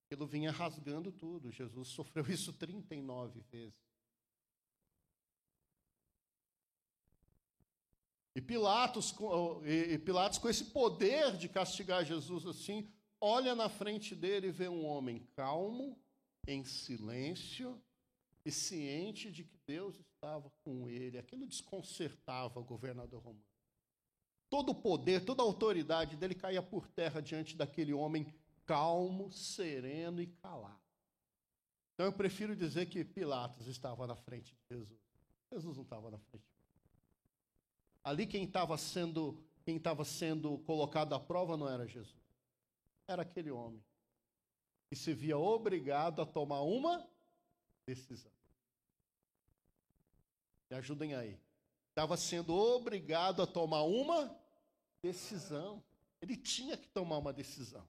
aquilo 0.06 0.26
vinha 0.26 0.50
rasgando 0.50 1.12
tudo. 1.12 1.52
Jesus 1.52 1.88
sofreu 1.88 2.24
isso 2.30 2.52
39 2.52 3.40
vezes. 3.50 3.86
E 8.34 8.40
Pilatos, 8.40 9.14
e 9.64 9.98
Pilatos, 9.98 10.38
com 10.38 10.48
esse 10.48 10.66
poder 10.66 11.36
de 11.36 11.48
castigar 11.48 12.04
Jesus 12.04 12.46
assim, 12.46 12.86
olha 13.20 13.54
na 13.54 13.68
frente 13.68 14.14
dele 14.14 14.48
e 14.48 14.52
vê 14.52 14.68
um 14.68 14.84
homem 14.84 15.26
calmo, 15.34 15.98
em 16.46 16.62
silêncio 16.64 17.82
e 18.46 18.52
ciente 18.52 19.32
de 19.32 19.42
que 19.42 19.58
Deus 19.66 19.98
estava 19.98 20.48
com 20.62 20.88
ele. 20.88 21.18
Aquilo 21.18 21.44
desconcertava 21.48 22.60
o 22.60 22.64
governador 22.64 23.20
romano. 23.20 23.44
Todo 24.48 24.70
o 24.70 24.74
poder, 24.74 25.24
toda 25.24 25.42
a 25.42 25.44
autoridade 25.44 26.16
dele 26.16 26.36
caía 26.36 26.62
por 26.62 26.86
terra 26.86 27.20
diante 27.20 27.56
daquele 27.56 27.92
homem 27.92 28.32
calmo, 28.64 29.32
sereno 29.32 30.22
e 30.22 30.28
calado. 30.28 30.78
Então 31.94 32.06
eu 32.06 32.12
prefiro 32.12 32.54
dizer 32.54 32.86
que 32.86 33.04
Pilatos 33.04 33.66
estava 33.66 34.06
na 34.06 34.14
frente 34.14 34.54
de 34.54 34.76
Jesus. 34.76 35.00
Jesus 35.52 35.76
não 35.76 35.82
estava 35.82 36.08
na 36.08 36.18
frente. 36.18 36.46
Ali 38.04 38.28
quem 38.28 38.44
estava 38.44 38.78
sendo, 38.78 39.42
quem 39.64 39.76
estava 39.76 40.04
sendo 40.04 40.58
colocado 40.58 41.16
à 41.16 41.18
prova 41.18 41.56
não 41.56 41.68
era 41.68 41.84
Jesus. 41.84 42.22
Era 43.08 43.22
aquele 43.22 43.50
homem 43.50 43.82
que 44.88 44.94
se 44.94 45.12
via 45.12 45.36
obrigado 45.36 46.22
a 46.22 46.26
tomar 46.26 46.62
uma 46.62 47.04
decisão. 47.88 48.35
Me 50.70 50.76
ajudem 50.76 51.14
aí. 51.14 51.38
Estava 51.90 52.16
sendo 52.16 52.54
obrigado 52.54 53.42
a 53.42 53.46
tomar 53.46 53.82
uma 53.82 54.36
decisão. 55.02 55.82
Ele 56.20 56.36
tinha 56.36 56.76
que 56.76 56.88
tomar 56.88 57.18
uma 57.18 57.32
decisão. 57.32 57.86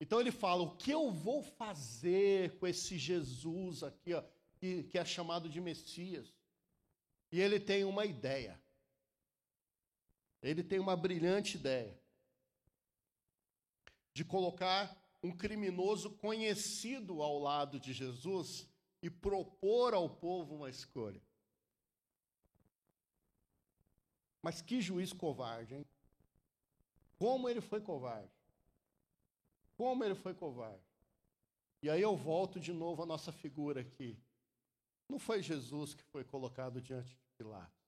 Então 0.00 0.20
ele 0.20 0.30
fala: 0.30 0.62
o 0.62 0.76
que 0.76 0.90
eu 0.90 1.10
vou 1.10 1.42
fazer 1.42 2.58
com 2.58 2.66
esse 2.66 2.98
Jesus 2.98 3.82
aqui, 3.82 4.14
ó, 4.14 4.22
que, 4.60 4.82
que 4.84 4.98
é 4.98 5.04
chamado 5.04 5.48
de 5.48 5.60
Messias? 5.60 6.32
E 7.32 7.40
ele 7.40 7.58
tem 7.58 7.84
uma 7.84 8.04
ideia. 8.04 8.60
Ele 10.42 10.62
tem 10.62 10.78
uma 10.78 10.96
brilhante 10.96 11.56
ideia 11.56 11.98
de 14.12 14.24
colocar 14.24 14.96
um 15.22 15.32
criminoso 15.32 16.10
conhecido 16.10 17.22
ao 17.22 17.38
lado 17.38 17.78
de 17.78 17.92
Jesus 17.92 18.68
e 19.02 19.08
propor 19.08 19.94
ao 19.94 20.08
povo 20.08 20.54
uma 20.54 20.70
escolha. 20.70 21.20
Mas 24.42 24.62
que 24.62 24.80
juiz 24.80 25.12
covarde, 25.12 25.74
hein? 25.74 25.86
Como 27.18 27.48
ele 27.48 27.60
foi 27.60 27.80
covarde. 27.80 28.32
Como 29.76 30.02
ele 30.02 30.14
foi 30.14 30.34
covarde. 30.34 30.82
E 31.82 31.88
aí 31.88 32.00
eu 32.02 32.16
volto 32.16 32.58
de 32.58 32.72
novo 32.72 33.02
à 33.02 33.06
nossa 33.06 33.32
figura 33.32 33.80
aqui. 33.80 34.18
Não 35.08 35.18
foi 35.18 35.42
Jesus 35.42 35.94
que 35.94 36.02
foi 36.04 36.24
colocado 36.24 36.80
diante 36.80 37.08
de 37.08 37.20
Pilatos. 37.36 37.80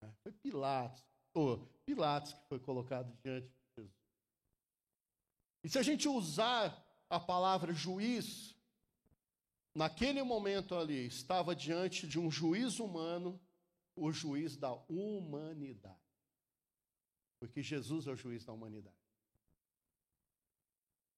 É, 0.00 0.10
foi 0.22 0.32
Pilatos, 0.32 1.04
ou 1.34 1.58
Pilatos 1.84 2.32
que 2.32 2.42
foi 2.48 2.58
colocado 2.58 3.12
diante 3.22 3.48
de 3.48 3.54
Jesus. 3.76 3.92
E 5.62 5.68
se 5.68 5.78
a 5.78 5.82
gente 5.82 6.08
usar 6.08 6.84
a 7.10 7.18
palavra 7.18 7.72
juiz, 7.72 8.54
naquele 9.74 10.22
momento 10.22 10.74
ali, 10.74 11.06
estava 11.06 11.54
diante 11.54 12.06
de 12.06 12.18
um 12.18 12.30
juiz 12.30 12.78
humano, 12.78 13.40
o 13.98 14.12
juiz 14.12 14.56
da 14.56 14.72
humanidade. 14.88 15.98
Porque 17.40 17.62
Jesus 17.62 18.06
é 18.06 18.10
o 18.10 18.16
juiz 18.16 18.44
da 18.44 18.52
humanidade. 18.52 18.96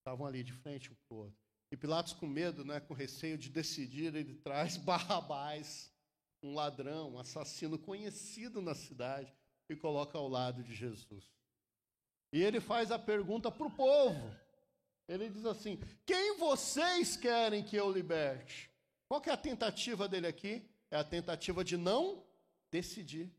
Estavam 0.00 0.26
ali 0.26 0.42
de 0.42 0.52
frente 0.52 0.92
um 0.92 0.94
para 0.94 1.14
o 1.14 1.18
outro. 1.18 1.38
E 1.72 1.76
Pilatos, 1.76 2.12
com 2.12 2.26
medo, 2.26 2.64
né, 2.64 2.80
com 2.80 2.94
receio 2.94 3.38
de 3.38 3.48
decidir, 3.48 4.14
ele 4.14 4.34
traz 4.42 4.76
Barrabás, 4.76 5.92
um 6.42 6.54
ladrão, 6.54 7.12
um 7.12 7.18
assassino 7.18 7.78
conhecido 7.78 8.60
na 8.60 8.74
cidade, 8.74 9.32
e 9.68 9.76
coloca 9.76 10.18
ao 10.18 10.28
lado 10.28 10.64
de 10.64 10.74
Jesus. 10.74 11.30
E 12.32 12.42
ele 12.42 12.60
faz 12.60 12.90
a 12.90 12.98
pergunta 12.98 13.50
para 13.50 13.66
o 13.66 13.70
povo. 13.70 14.36
Ele 15.08 15.28
diz 15.28 15.44
assim: 15.44 15.78
Quem 16.04 16.36
vocês 16.38 17.16
querem 17.16 17.62
que 17.62 17.76
eu 17.76 17.90
liberte? 17.90 18.70
Qual 19.08 19.20
que 19.20 19.30
é 19.30 19.32
a 19.32 19.36
tentativa 19.36 20.08
dele 20.08 20.26
aqui? 20.26 20.68
É 20.90 20.96
a 20.96 21.04
tentativa 21.04 21.64
de 21.64 21.76
não 21.76 22.24
decidir. 22.70 23.32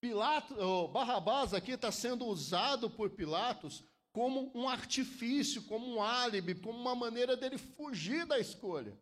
Pilatos, 0.00 0.56
oh, 0.58 0.88
Barrabás 0.88 1.54
aqui 1.54 1.72
está 1.72 1.90
sendo 1.90 2.26
usado 2.26 2.90
por 2.90 3.10
Pilatos 3.10 3.84
como 4.12 4.52
um 4.54 4.68
artifício, 4.68 5.62
como 5.64 5.86
um 5.86 6.02
álibi, 6.02 6.54
como 6.54 6.78
uma 6.78 6.94
maneira 6.94 7.36
dele 7.36 7.58
fugir 7.58 8.26
da 8.26 8.38
escolha. 8.38 8.96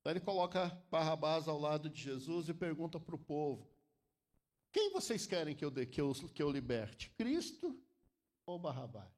Então 0.00 0.12
ele 0.12 0.20
coloca 0.20 0.68
Barrabás 0.90 1.48
ao 1.48 1.58
lado 1.58 1.90
de 1.90 2.00
Jesus 2.00 2.48
e 2.48 2.54
pergunta 2.54 3.00
para 3.00 3.14
o 3.14 3.18
povo: 3.18 3.68
Quem 4.72 4.92
vocês 4.92 5.26
querem 5.26 5.54
que 5.54 5.64
eu, 5.64 5.70
dê, 5.70 5.84
que, 5.84 6.00
eu, 6.00 6.14
que 6.32 6.42
eu 6.42 6.50
liberte? 6.50 7.10
Cristo 7.10 7.76
ou 8.46 8.58
Barrabás? 8.58 9.12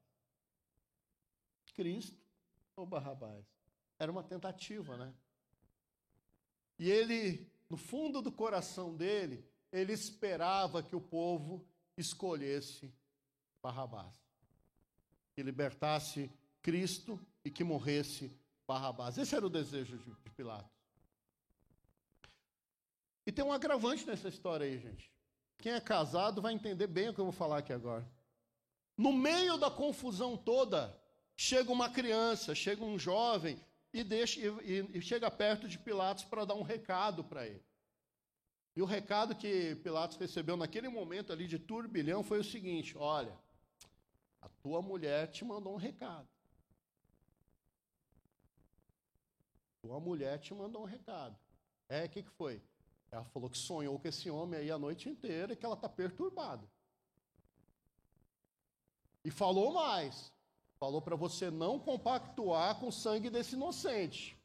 Cristo 1.75 2.19
ou 2.75 2.85
Barrabás? 2.85 3.45
Era 3.99 4.11
uma 4.11 4.23
tentativa, 4.23 4.97
né? 4.97 5.13
E 6.79 6.89
ele, 6.89 7.49
no 7.69 7.77
fundo 7.77 8.21
do 8.21 8.31
coração 8.31 8.95
dele, 8.95 9.45
ele 9.71 9.93
esperava 9.93 10.81
que 10.81 10.95
o 10.95 11.01
povo 11.01 11.65
escolhesse 11.95 12.91
Barrabás. 13.61 14.15
Que 15.33 15.43
libertasse 15.43 16.31
Cristo 16.61 17.19
e 17.45 17.51
que 17.51 17.63
morresse 17.63 18.35
Barrabás. 18.67 19.17
Esse 19.17 19.35
era 19.35 19.45
o 19.45 19.49
desejo 19.49 19.97
de, 19.97 20.11
de 20.11 20.29
Pilatos. 20.31 20.71
E 23.25 23.31
tem 23.31 23.45
um 23.45 23.53
agravante 23.53 24.05
nessa 24.07 24.27
história 24.27 24.65
aí, 24.65 24.79
gente. 24.79 25.11
Quem 25.59 25.73
é 25.73 25.79
casado 25.79 26.41
vai 26.41 26.53
entender 26.53 26.87
bem 26.87 27.09
o 27.09 27.13
que 27.13 27.19
eu 27.19 27.25
vou 27.25 27.33
falar 27.33 27.59
aqui 27.59 27.71
agora. 27.71 28.09
No 28.97 29.13
meio 29.13 29.57
da 29.57 29.69
confusão 29.69 30.35
toda, 30.35 30.97
chega 31.35 31.71
uma 31.71 31.89
criança, 31.89 32.55
chega 32.55 32.83
um 32.83 32.97
jovem 32.97 33.59
e, 33.93 34.03
deixa, 34.03 34.39
e, 34.39 34.97
e 34.97 35.01
chega 35.01 35.29
perto 35.31 35.67
de 35.67 35.79
Pilatos 35.79 36.23
para 36.23 36.45
dar 36.45 36.55
um 36.55 36.61
recado 36.61 37.23
para 37.23 37.47
ele. 37.47 37.63
E 38.75 38.81
o 38.81 38.85
recado 38.85 39.35
que 39.35 39.75
Pilatos 39.77 40.17
recebeu 40.17 40.55
naquele 40.55 40.87
momento 40.87 41.33
ali 41.33 41.47
de 41.47 41.59
turbilhão 41.59 42.23
foi 42.23 42.39
o 42.39 42.43
seguinte: 42.43 42.97
olha, 42.97 43.37
a 44.41 44.47
tua 44.61 44.81
mulher 44.81 45.29
te 45.29 45.43
mandou 45.43 45.73
um 45.73 45.77
recado. 45.77 46.27
Tua 49.81 49.99
mulher 49.99 50.39
te 50.39 50.53
mandou 50.53 50.83
um 50.83 50.85
recado. 50.85 51.37
É, 51.87 52.05
o 52.05 52.09
que, 52.09 52.23
que 52.23 52.29
foi? 52.29 52.61
Ela 53.11 53.25
falou 53.25 53.49
que 53.49 53.57
sonhou 53.57 53.99
com 53.99 54.07
esse 54.07 54.29
homem 54.29 54.59
aí 54.59 54.69
a 54.69 54.77
noite 54.77 55.09
inteira 55.09 55.53
e 55.53 55.55
que 55.55 55.65
ela 55.65 55.75
está 55.75 55.89
perturbada. 55.89 56.69
E 59.25 59.31
falou 59.31 59.73
mais. 59.73 60.31
Falou 60.79 61.01
para 61.01 61.15
você 61.15 61.51
não 61.51 61.77
compactuar 61.77 62.79
com 62.79 62.87
o 62.87 62.91
sangue 62.91 63.29
desse 63.29 63.55
inocente. 63.55 64.39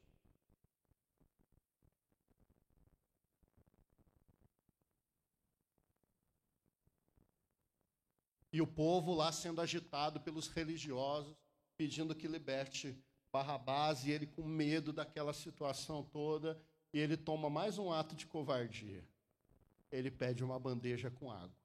E 8.51 8.61
o 8.61 8.67
povo 8.67 9.13
lá 9.13 9.31
sendo 9.31 9.61
agitado 9.61 10.19
pelos 10.21 10.47
religiosos, 10.47 11.35
pedindo 11.77 12.15
que 12.15 12.27
liberte 12.27 12.97
Barrabás, 13.31 14.05
e 14.05 14.11
ele 14.11 14.27
com 14.27 14.43
medo 14.43 14.93
daquela 14.93 15.33
situação 15.33 16.03
toda, 16.03 16.57
e 16.93 16.99
ele 16.99 17.17
toma 17.17 17.49
mais 17.49 17.77
um 17.77 17.91
ato 17.91 18.15
de 18.15 18.25
covardia. 18.25 19.03
Ele 19.91 20.09
pede 20.09 20.41
uma 20.41 20.57
bandeja 20.57 21.11
com 21.11 21.29
água. 21.29 21.64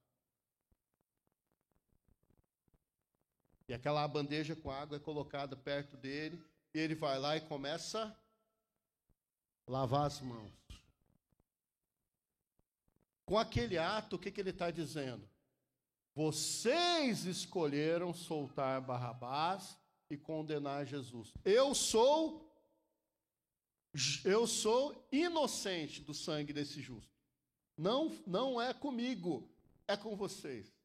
E 3.70 3.72
aquela 3.72 4.08
bandeja 4.08 4.56
com 4.56 4.68
água 4.68 4.96
é 4.96 5.00
colocada 5.00 5.54
perto 5.54 5.96
dele, 5.96 6.42
e 6.74 6.78
ele 6.80 6.96
vai 6.96 7.20
lá 7.20 7.36
e 7.36 7.40
começa 7.40 8.04
a 9.64 9.70
lavar 9.70 10.06
as 10.08 10.20
mãos. 10.20 10.50
Com 13.24 13.38
aquele 13.38 13.78
ato, 13.78 14.16
o 14.16 14.18
que, 14.18 14.32
que 14.32 14.40
ele 14.40 14.50
está 14.50 14.72
dizendo? 14.72 15.22
Vocês 16.12 17.26
escolheram 17.26 18.12
soltar 18.12 18.80
Barrabás 18.80 19.78
e 20.10 20.16
condenar 20.16 20.84
Jesus. 20.84 21.32
Eu 21.44 21.72
sou 21.72 22.52
eu 24.24 24.48
sou 24.48 25.08
inocente 25.12 26.02
do 26.02 26.12
sangue 26.12 26.52
desse 26.52 26.82
justo. 26.82 27.14
Não 27.76 28.20
não 28.26 28.60
é 28.60 28.74
comigo, 28.74 29.48
é 29.86 29.96
com 29.96 30.16
vocês. 30.16 30.79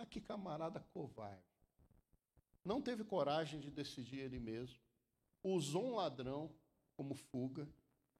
Mas 0.00 0.08
que 0.08 0.18
camarada 0.18 0.80
covarde. 0.94 1.44
Não 2.64 2.80
teve 2.80 3.04
coragem 3.04 3.60
de 3.60 3.70
decidir 3.70 4.20
ele 4.20 4.40
mesmo. 4.40 4.78
Usou 5.44 5.84
um 5.84 5.94
ladrão 5.96 6.50
como 6.96 7.14
fuga. 7.14 7.68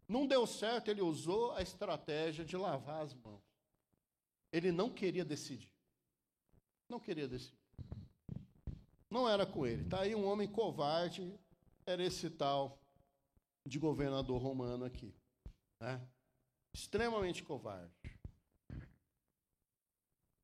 Não 0.07 0.27
deu 0.27 0.47
certo, 0.47 0.91
ele 0.91 1.01
usou 1.01 1.53
a 1.53 1.63
estratégia 1.63 2.45
de 2.45 2.55
lavar 2.55 3.03
as 3.03 3.15
mãos. 3.15 3.43
Ele 4.53 4.71
não 4.71 4.91
queria 4.91 5.25
decidir. 5.25 5.73
Não 6.87 7.01
queria 7.01 7.27
decidir. 7.27 7.59
Não 9.09 9.27
era 9.27 9.47
com 9.47 9.67
ele. 9.67 9.83
Está 9.83 10.03
aí 10.03 10.15
um 10.15 10.27
homem 10.27 10.47
covarde, 10.47 11.35
era 11.87 12.05
esse 12.05 12.29
tal 12.29 12.79
de 13.67 13.79
governador 13.79 14.41
romano 14.43 14.85
aqui. 14.85 15.15
Né? 15.81 15.99
Extremamente 16.75 17.43
covarde. 17.43 17.91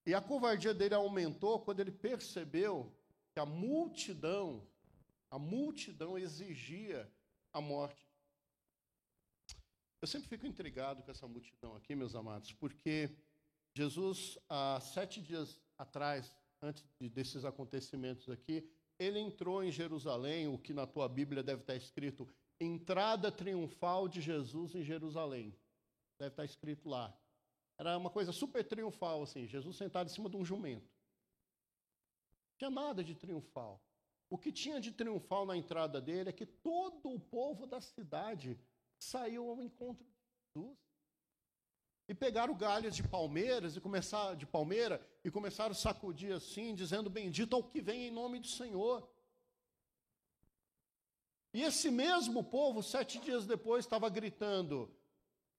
E 0.06 0.14
a 0.14 0.20
covardia 0.20 0.72
dele 0.72 0.94
aumentou 0.94 1.58
quando 1.60 1.80
ele 1.80 1.90
percebeu 1.90 2.94
que 3.32 3.40
a 3.40 3.44
multidão, 3.44 4.66
a 5.28 5.38
multidão 5.38 6.16
exigia 6.16 7.10
a 7.52 7.60
morte. 7.60 8.06
Eu 10.00 10.06
sempre 10.06 10.28
fico 10.28 10.46
intrigado 10.46 11.02
com 11.02 11.10
essa 11.10 11.26
multidão 11.26 11.74
aqui, 11.74 11.96
meus 11.96 12.14
amados, 12.14 12.52
porque 12.52 13.10
Jesus, 13.74 14.38
há 14.48 14.78
sete 14.80 15.20
dias 15.20 15.60
atrás, 15.76 16.32
antes 16.62 16.84
desses 17.12 17.44
acontecimentos 17.44 18.28
aqui, 18.28 18.70
ele 18.98 19.18
entrou 19.18 19.64
em 19.64 19.72
Jerusalém, 19.72 20.46
o 20.46 20.56
que 20.56 20.72
na 20.72 20.86
tua 20.86 21.08
Bíblia 21.08 21.42
deve 21.42 21.62
estar 21.62 21.74
escrito, 21.74 22.28
entrada 22.60 23.32
triunfal 23.32 24.08
de 24.08 24.20
Jesus 24.20 24.74
em 24.74 24.82
Jerusalém. 24.82 25.54
Deve 26.18 26.32
estar 26.32 26.44
escrito 26.44 26.88
lá. 26.88 27.14
Era 27.78 27.96
uma 27.96 28.10
coisa 28.10 28.32
super 28.32 28.64
triunfal, 28.64 29.22
assim, 29.22 29.46
Jesus 29.46 29.76
sentado 29.76 30.08
em 30.08 30.12
cima 30.12 30.30
de 30.30 30.36
um 30.36 30.44
jumento. 30.44 30.90
Não 32.50 32.58
tinha 32.58 32.70
nada 32.70 33.04
de 33.04 33.14
triunfal. 33.14 33.82
O 34.28 34.38
que 34.38 34.50
tinha 34.50 34.80
de 34.80 34.90
triunfal 34.90 35.46
na 35.46 35.56
entrada 35.56 36.00
dele 36.00 36.30
é 36.30 36.32
que 36.32 36.46
todo 36.46 37.12
o 37.12 37.20
povo 37.20 37.66
da 37.66 37.80
cidade 37.80 38.58
saiu 38.98 39.48
ao 39.50 39.62
encontro 39.62 40.04
de 40.04 40.12
Jesus. 40.54 40.78
E 42.08 42.14
pegaram 42.14 42.56
galhos 42.56 42.94
de 42.94 43.02
palmeiras 43.02 43.76
e 43.76 43.80
começaram 43.80 44.36
de 44.36 44.46
palmeira 44.46 45.04
e 45.24 45.30
começaram 45.30 45.72
a 45.72 45.74
sacudir 45.74 46.32
assim, 46.32 46.74
dizendo: 46.74 47.10
Bendito 47.10 47.54
ao 47.54 47.64
que 47.64 47.80
vem 47.80 48.06
em 48.06 48.10
nome 48.10 48.38
do 48.38 48.46
Senhor. 48.46 49.08
E 51.52 51.62
esse 51.62 51.90
mesmo 51.90 52.44
povo, 52.44 52.82
sete 52.82 53.18
dias 53.18 53.44
depois, 53.44 53.84
estava 53.84 54.08
gritando: 54.08 54.94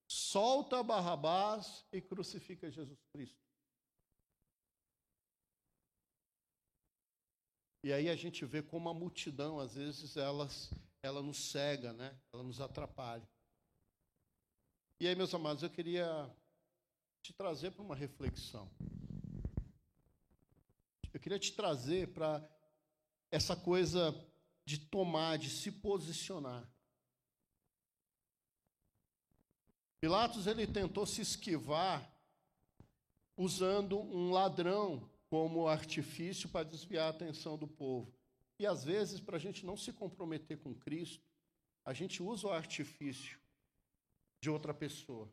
solta 0.07 0.81
Barrabás 0.81 1.85
e 1.91 2.01
crucifica 2.01 2.71
Jesus 2.71 2.99
Cristo. 3.11 3.47
E 7.83 7.93
aí 7.93 8.09
a 8.09 8.15
gente 8.15 8.43
vê 8.45 8.61
como 8.61 8.89
a 8.89 8.93
multidão, 8.93 9.59
às 9.59 9.75
vezes, 9.75 10.17
elas, 10.17 10.73
ela 11.01 11.21
nos 11.21 11.51
cega, 11.51 11.93
né? 11.93 12.17
ela 12.33 12.43
nos 12.43 12.59
atrapalha. 12.59 13.27
E 14.99 15.07
aí, 15.07 15.15
meus 15.15 15.33
amados, 15.33 15.63
eu 15.63 15.69
queria 15.69 16.29
te 17.21 17.31
trazer 17.33 17.71
para 17.71 17.83
uma 17.83 17.95
reflexão. 17.95 18.69
Eu 21.13 21.19
queria 21.19 21.39
te 21.39 21.53
trazer 21.53 22.13
para 22.13 22.45
essa 23.31 23.55
coisa 23.55 24.13
de 24.65 24.79
tomar, 24.79 25.37
de 25.37 25.49
se 25.49 25.71
posicionar. 25.71 26.67
Pilatos 29.99 30.45
ele 30.47 30.67
tentou 30.67 31.05
se 31.05 31.21
esquivar 31.21 32.11
usando 33.35 33.99
um 33.99 34.31
ladrão 34.31 35.09
como 35.29 35.67
artifício 35.67 36.49
para 36.49 36.67
desviar 36.67 37.07
a 37.07 37.09
atenção 37.09 37.57
do 37.57 37.67
povo. 37.67 38.13
E 38.59 38.65
às 38.65 38.83
vezes, 38.83 39.19
para 39.19 39.37
a 39.37 39.39
gente 39.39 39.65
não 39.65 39.77
se 39.77 39.93
comprometer 39.93 40.57
com 40.59 40.73
Cristo, 40.73 41.23
a 41.85 41.93
gente 41.93 42.23
usa 42.23 42.47
o 42.47 42.51
artifício 42.51 43.39
de 44.41 44.49
outra 44.49 44.73
pessoa, 44.73 45.31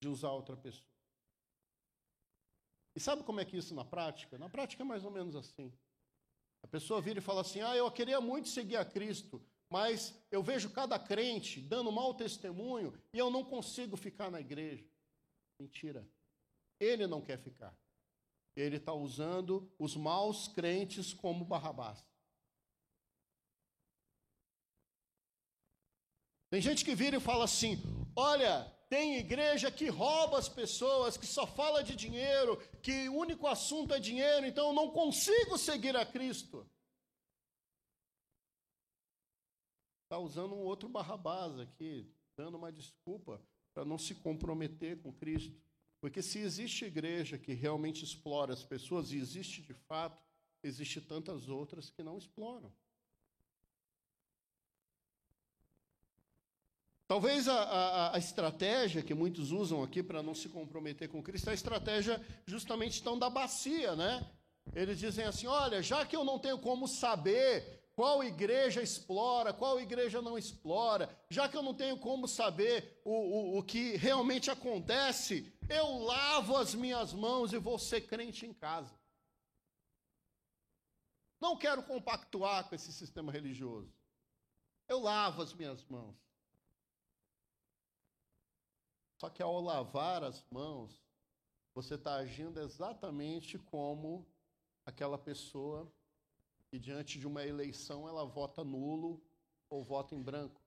de 0.00 0.08
usar 0.08 0.30
outra 0.30 0.56
pessoa. 0.56 0.92
E 2.94 3.00
sabe 3.00 3.22
como 3.22 3.40
é 3.40 3.44
que 3.44 3.56
isso 3.56 3.74
na 3.74 3.84
prática? 3.84 4.38
Na 4.38 4.48
prática 4.48 4.82
é 4.82 4.86
mais 4.86 5.04
ou 5.04 5.10
menos 5.10 5.34
assim. 5.34 5.72
A 6.62 6.66
pessoa 6.66 7.00
vira 7.00 7.18
e 7.18 7.22
fala 7.22 7.40
assim: 7.40 7.60
Ah, 7.62 7.74
eu 7.74 7.90
queria 7.90 8.20
muito 8.20 8.48
seguir 8.48 8.76
a 8.76 8.84
Cristo, 8.84 9.42
mas 9.72 10.14
eu 10.30 10.42
vejo 10.42 10.68
cada 10.68 10.98
crente 10.98 11.58
dando 11.58 11.90
mau 11.90 12.12
testemunho 12.12 12.92
e 13.10 13.18
eu 13.18 13.30
não 13.30 13.42
consigo 13.42 13.96
ficar 13.96 14.30
na 14.30 14.38
igreja. 14.38 14.86
Mentira. 15.58 16.06
Ele 16.78 17.06
não 17.06 17.22
quer 17.22 17.38
ficar. 17.38 17.74
Ele 18.54 18.76
está 18.76 18.92
usando 18.92 19.72
os 19.78 19.96
maus 19.96 20.46
crentes 20.46 21.14
como 21.14 21.46
Barrabás. 21.46 22.06
Tem 26.50 26.60
gente 26.60 26.84
que 26.84 26.94
vira 26.94 27.16
e 27.16 27.20
fala 27.20 27.44
assim: 27.44 27.80
olha, 28.14 28.70
tem 28.90 29.16
igreja 29.16 29.70
que 29.70 29.88
rouba 29.88 30.38
as 30.38 30.50
pessoas, 30.50 31.16
que 31.16 31.26
só 31.26 31.46
fala 31.46 31.82
de 31.82 31.96
dinheiro, 31.96 32.58
que 32.82 33.08
o 33.08 33.16
único 33.16 33.46
assunto 33.46 33.94
é 33.94 33.98
dinheiro, 33.98 34.44
então 34.44 34.66
eu 34.66 34.74
não 34.74 34.90
consigo 34.90 35.56
seguir 35.56 35.96
a 35.96 36.04
Cristo. 36.04 36.70
Está 40.12 40.20
usando 40.20 40.54
um 40.54 40.58
outro 40.58 40.90
Barrabás 40.90 41.58
aqui, 41.58 42.06
dando 42.36 42.58
uma 42.58 42.70
desculpa 42.70 43.40
para 43.72 43.82
não 43.82 43.96
se 43.96 44.14
comprometer 44.14 45.00
com 45.00 45.10
Cristo. 45.10 45.58
Porque 46.02 46.20
se 46.20 46.38
existe 46.38 46.84
igreja 46.84 47.38
que 47.38 47.54
realmente 47.54 48.04
explora 48.04 48.52
as 48.52 48.62
pessoas, 48.62 49.10
e 49.10 49.16
existe 49.16 49.62
de 49.62 49.72
fato, 49.72 50.22
existe 50.62 51.00
tantas 51.00 51.48
outras 51.48 51.88
que 51.88 52.02
não 52.02 52.18
exploram. 52.18 52.70
Talvez 57.08 57.48
a, 57.48 57.62
a, 57.62 58.14
a, 58.14 58.18
estratégia 58.18 59.02
que 59.02 59.14
muitos 59.14 59.50
usam 59.50 59.82
aqui 59.82 60.02
para 60.02 60.22
não 60.22 60.34
se 60.34 60.50
comprometer 60.50 61.08
com 61.08 61.22
Cristo 61.22 61.48
é 61.48 61.52
a 61.52 61.54
estratégia 61.54 62.20
justamente 62.44 63.02
tão 63.02 63.18
da 63.18 63.30
bacia, 63.30 63.96
né? 63.96 64.30
Eles 64.74 64.98
dizem 64.98 65.24
assim: 65.24 65.46
olha, 65.46 65.82
já 65.82 66.04
que 66.04 66.14
eu 66.14 66.22
não 66.22 66.38
tenho 66.38 66.58
como 66.58 66.86
saber 66.86 67.81
qual 67.94 68.24
igreja 68.24 68.82
explora, 68.82 69.52
qual 69.52 69.78
igreja 69.78 70.22
não 70.22 70.38
explora, 70.38 71.14
já 71.28 71.48
que 71.48 71.56
eu 71.56 71.62
não 71.62 71.74
tenho 71.74 71.98
como 71.98 72.26
saber 72.26 73.00
o, 73.04 73.10
o, 73.10 73.58
o 73.58 73.62
que 73.62 73.96
realmente 73.96 74.50
acontece, 74.50 75.52
eu 75.68 75.98
lavo 75.98 76.56
as 76.56 76.74
minhas 76.74 77.12
mãos 77.12 77.52
e 77.52 77.58
vou 77.58 77.78
ser 77.78 78.02
crente 78.02 78.46
em 78.46 78.54
casa. 78.54 78.94
Não 81.40 81.56
quero 81.56 81.82
compactuar 81.82 82.68
com 82.68 82.74
esse 82.74 82.92
sistema 82.92 83.30
religioso. 83.30 83.92
Eu 84.88 85.00
lavo 85.00 85.42
as 85.42 85.52
minhas 85.52 85.84
mãos. 85.84 86.16
Só 89.18 89.28
que 89.28 89.42
ao 89.42 89.60
lavar 89.60 90.24
as 90.24 90.44
mãos, 90.50 91.02
você 91.74 91.94
está 91.94 92.14
agindo 92.14 92.60
exatamente 92.60 93.58
como 93.58 94.26
aquela 94.84 95.18
pessoa 95.18 95.92
que, 96.72 96.78
diante 96.78 97.18
de 97.18 97.26
uma 97.26 97.44
eleição, 97.44 98.08
ela 98.08 98.24
vota 98.24 98.64
nulo 98.64 99.22
ou 99.68 99.84
vota 99.84 100.14
em 100.14 100.22
branco. 100.22 100.58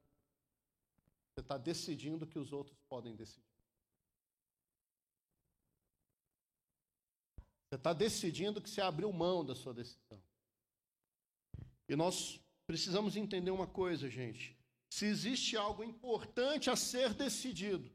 Você 1.33 1.39
está 1.39 1.57
decidindo 1.57 2.27
que 2.27 2.37
os 2.37 2.53
outros 2.53 2.77
podem 2.87 3.15
decidir. 3.15 3.43
Você 7.67 7.75
está 7.75 7.91
decidindo 7.91 8.61
que 8.61 8.69
você 8.69 8.81
abriu 8.81 9.11
mão 9.11 9.43
da 9.43 9.55
sua 9.55 9.73
decisão. 9.73 10.21
E 11.89 11.95
nós 11.95 12.39
precisamos 12.67 13.17
entender 13.17 13.49
uma 13.49 13.65
coisa, 13.65 14.07
gente. 14.07 14.55
Se 14.87 15.07
existe 15.07 15.57
algo 15.57 15.83
importante 15.83 16.69
a 16.69 16.75
ser 16.75 17.15
decidido, 17.15 17.91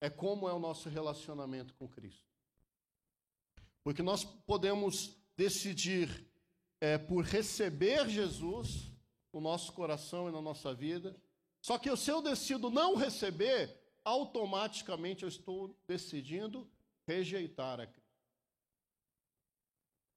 é 0.00 0.08
como 0.08 0.48
é 0.48 0.52
o 0.52 0.60
nosso 0.60 0.88
relacionamento 0.88 1.74
com 1.74 1.88
Cristo. 1.88 2.24
Porque 3.82 4.00
nós 4.00 4.24
podemos 4.24 5.16
decidir 5.36 6.25
é, 6.80 6.98
por 6.98 7.24
receber 7.24 8.08
Jesus 8.08 8.92
no 9.32 9.40
nosso 9.40 9.72
coração 9.72 10.28
e 10.28 10.32
na 10.32 10.40
nossa 10.40 10.74
vida, 10.74 11.16
só 11.60 11.78
que 11.78 11.94
se 11.96 12.10
eu 12.10 12.22
decido 12.22 12.70
não 12.70 12.94
receber, 12.94 13.76
automaticamente 14.04 15.24
eu 15.24 15.28
estou 15.28 15.76
decidindo 15.86 16.70
rejeitar 17.06 17.80
a 17.80 17.86
Cristo. 17.86 18.06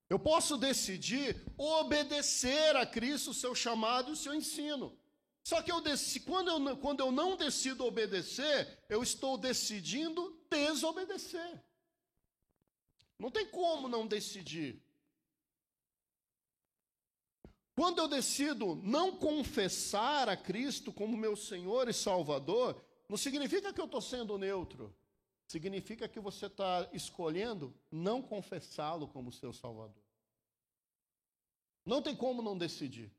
Eu 0.10 0.18
posso 0.18 0.58
decidir 0.58 1.44
obedecer 1.58 2.76
a 2.76 2.86
Cristo, 2.86 3.32
o 3.32 3.34
seu 3.34 3.54
chamado 3.54 4.10
e 4.10 4.14
o 4.14 4.16
seu 4.16 4.34
ensino. 4.34 4.98
Só 5.44 5.62
que 5.62 5.72
eu 5.72 5.82
decidi, 5.82 6.26
quando, 6.26 6.50
eu, 6.50 6.78
quando 6.78 7.00
eu 7.00 7.12
não 7.12 7.36
decido 7.36 7.86
obedecer, 7.86 8.84
eu 8.90 9.02
estou 9.02 9.38
decidindo 9.38 10.40
desobedecer. 10.50 11.64
Não 13.18 13.30
tem 13.30 13.46
como 13.48 13.88
não 13.88 14.08
decidir. 14.08 14.82
Quando 17.80 18.00
eu 18.00 18.10
decido 18.10 18.76
não 18.84 19.16
confessar 19.16 20.28
a 20.28 20.36
Cristo 20.36 20.92
como 20.92 21.16
meu 21.16 21.34
Senhor 21.34 21.88
e 21.88 21.94
Salvador, 21.94 22.76
não 23.08 23.16
significa 23.16 23.72
que 23.72 23.80
eu 23.80 23.86
estou 23.86 24.02
sendo 24.02 24.38
neutro. 24.38 24.94
Significa 25.48 26.06
que 26.06 26.20
você 26.20 26.48
está 26.48 26.90
escolhendo 26.92 27.74
não 27.90 28.22
confessá-lo 28.22 29.08
como 29.08 29.32
seu 29.32 29.54
Salvador. 29.54 30.04
Não 31.86 32.02
tem 32.02 32.14
como 32.14 32.42
não 32.42 32.58
decidir. 32.58 33.14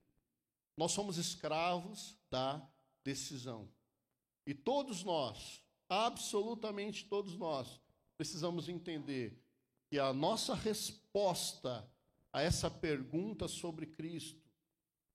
Nós 0.77 0.93
somos 0.93 1.17
escravos 1.17 2.19
da 2.31 2.63
decisão. 3.03 3.67
E 4.47 4.53
todos 4.53 5.03
nós, 5.03 5.65
absolutamente 5.89 7.07
todos 7.07 7.35
nós, 7.35 7.81
precisamos 8.19 8.69
entender 8.69 9.43
que 9.89 9.99
a 9.99 10.13
nossa 10.13 10.55
resposta 10.55 11.91
a 12.31 12.43
essa 12.43 12.71
pergunta 12.71 13.49
sobre 13.49 13.87
Cristo 13.87 14.40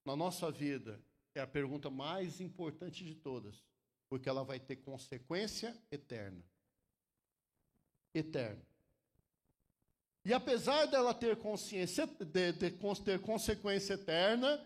na 0.05 0.15
nossa 0.15 0.51
vida 0.51 1.01
é 1.33 1.41
a 1.41 1.47
pergunta 1.47 1.89
mais 1.89 2.39
importante 2.39 3.03
de 3.03 3.15
todas, 3.15 3.65
porque 4.07 4.29
ela 4.29 4.43
vai 4.43 4.59
ter 4.59 4.77
consequência 4.77 5.75
eterna. 5.91 6.43
Eterna. 8.13 8.61
E 10.23 10.33
apesar 10.33 10.85
dela 10.85 11.13
ter 11.13 11.35
consciência 11.37 12.07
de, 12.07 12.51
de, 12.53 12.71
ter 13.03 13.19
consequência 13.21 13.93
eterna, 13.95 14.65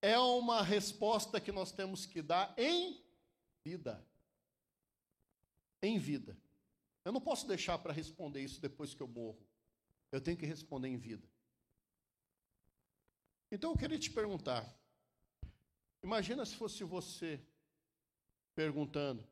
é 0.00 0.18
uma 0.18 0.62
resposta 0.62 1.40
que 1.40 1.50
nós 1.50 1.72
temos 1.72 2.06
que 2.06 2.22
dar 2.22 2.54
em 2.56 3.02
vida. 3.64 4.06
Em 5.82 5.98
vida. 5.98 6.36
Eu 7.04 7.12
não 7.12 7.20
posso 7.20 7.46
deixar 7.46 7.78
para 7.78 7.92
responder 7.92 8.42
isso 8.42 8.60
depois 8.60 8.94
que 8.94 9.02
eu 9.02 9.08
morro. 9.08 9.46
eu 10.12 10.20
tenho 10.20 10.36
que 10.36 10.46
responder 10.46 10.88
em 10.88 10.96
vida. 10.96 11.26
Então 13.50 13.70
eu 13.70 13.76
queria 13.76 13.98
te 13.98 14.10
perguntar: 14.10 14.64
imagina 16.02 16.44
se 16.44 16.54
fosse 16.56 16.84
você 16.84 17.40
perguntando, 18.54 19.26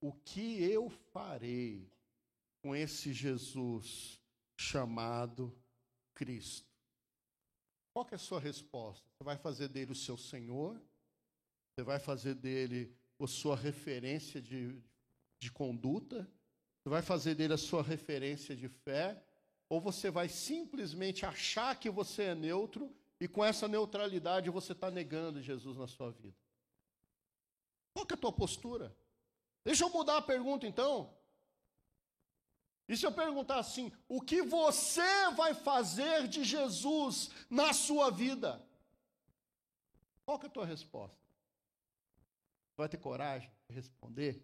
o 0.00 0.12
que 0.12 0.62
eu 0.62 0.88
farei 0.88 1.90
com 2.62 2.74
esse 2.74 3.12
Jesus 3.12 4.20
chamado 4.56 5.56
Cristo? 6.14 6.68
Qual 7.92 8.06
é 8.10 8.14
a 8.14 8.18
sua 8.18 8.38
resposta? 8.38 9.04
Você 9.16 9.24
vai 9.24 9.36
fazer 9.36 9.68
dele 9.68 9.92
o 9.92 9.96
seu 9.96 10.16
Senhor? 10.16 10.80
Você 11.74 11.82
vai 11.82 11.98
fazer 11.98 12.34
dele 12.34 12.96
a 13.20 13.26
sua 13.26 13.56
referência 13.56 14.40
de, 14.40 14.80
de 15.40 15.50
conduta? 15.50 16.28
Você 16.78 16.88
vai 16.88 17.02
fazer 17.02 17.34
dele 17.34 17.54
a 17.54 17.58
sua 17.58 17.82
referência 17.82 18.54
de 18.54 18.68
fé? 18.68 19.20
Ou 19.68 19.80
você 19.80 20.10
vai 20.10 20.28
simplesmente 20.28 21.26
achar 21.26 21.78
que 21.78 21.90
você 21.90 22.22
é 22.24 22.34
neutro 22.34 22.94
e 23.20 23.26
com 23.26 23.44
essa 23.44 23.66
neutralidade 23.66 24.50
você 24.50 24.72
está 24.72 24.90
negando 24.90 25.42
Jesus 25.42 25.76
na 25.76 25.86
sua 25.86 26.10
vida? 26.10 26.36
Qual 27.92 28.06
é 28.08 28.14
a 28.14 28.16
tua 28.16 28.32
postura? 28.32 28.96
Deixa 29.64 29.84
eu 29.84 29.90
mudar 29.90 30.18
a 30.18 30.22
pergunta 30.22 30.66
então. 30.66 31.16
E 32.88 32.96
se 32.96 33.04
eu 33.04 33.12
perguntar 33.12 33.58
assim, 33.58 33.92
o 34.08 34.20
que 34.20 34.40
você 34.42 35.30
vai 35.32 35.52
fazer 35.52 36.26
de 36.26 36.42
Jesus 36.42 37.30
na 37.50 37.72
sua 37.74 38.10
vida? 38.10 38.64
Qual 40.24 40.40
é 40.42 40.46
a 40.46 40.50
tua 40.50 40.64
resposta? 40.64 41.18
Vai 42.76 42.88
ter 42.88 42.98
coragem 42.98 43.50
de 43.68 43.74
responder? 43.74 44.42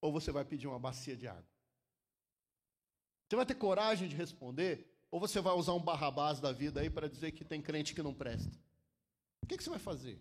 Ou 0.00 0.12
você 0.12 0.30
vai 0.30 0.44
pedir 0.44 0.68
uma 0.68 0.78
bacia 0.78 1.16
de 1.16 1.26
água? 1.26 1.48
Você 3.28 3.36
vai 3.36 3.46
ter 3.46 3.54
coragem 3.54 4.08
de 4.08 4.14
responder? 4.14 4.86
Ou 5.10 5.18
você 5.18 5.40
vai 5.40 5.54
usar 5.54 5.72
um 5.72 5.82
barrabás 5.82 6.40
da 6.40 6.52
vida 6.52 6.80
aí 6.80 6.90
para 6.90 7.08
dizer 7.08 7.32
que 7.32 7.44
tem 7.44 7.62
crente 7.62 7.94
que 7.94 8.02
não 8.02 8.14
presta? 8.14 8.52
O 9.42 9.46
que, 9.46 9.56
que 9.56 9.64
você 9.64 9.70
vai 9.70 9.78
fazer? 9.78 10.20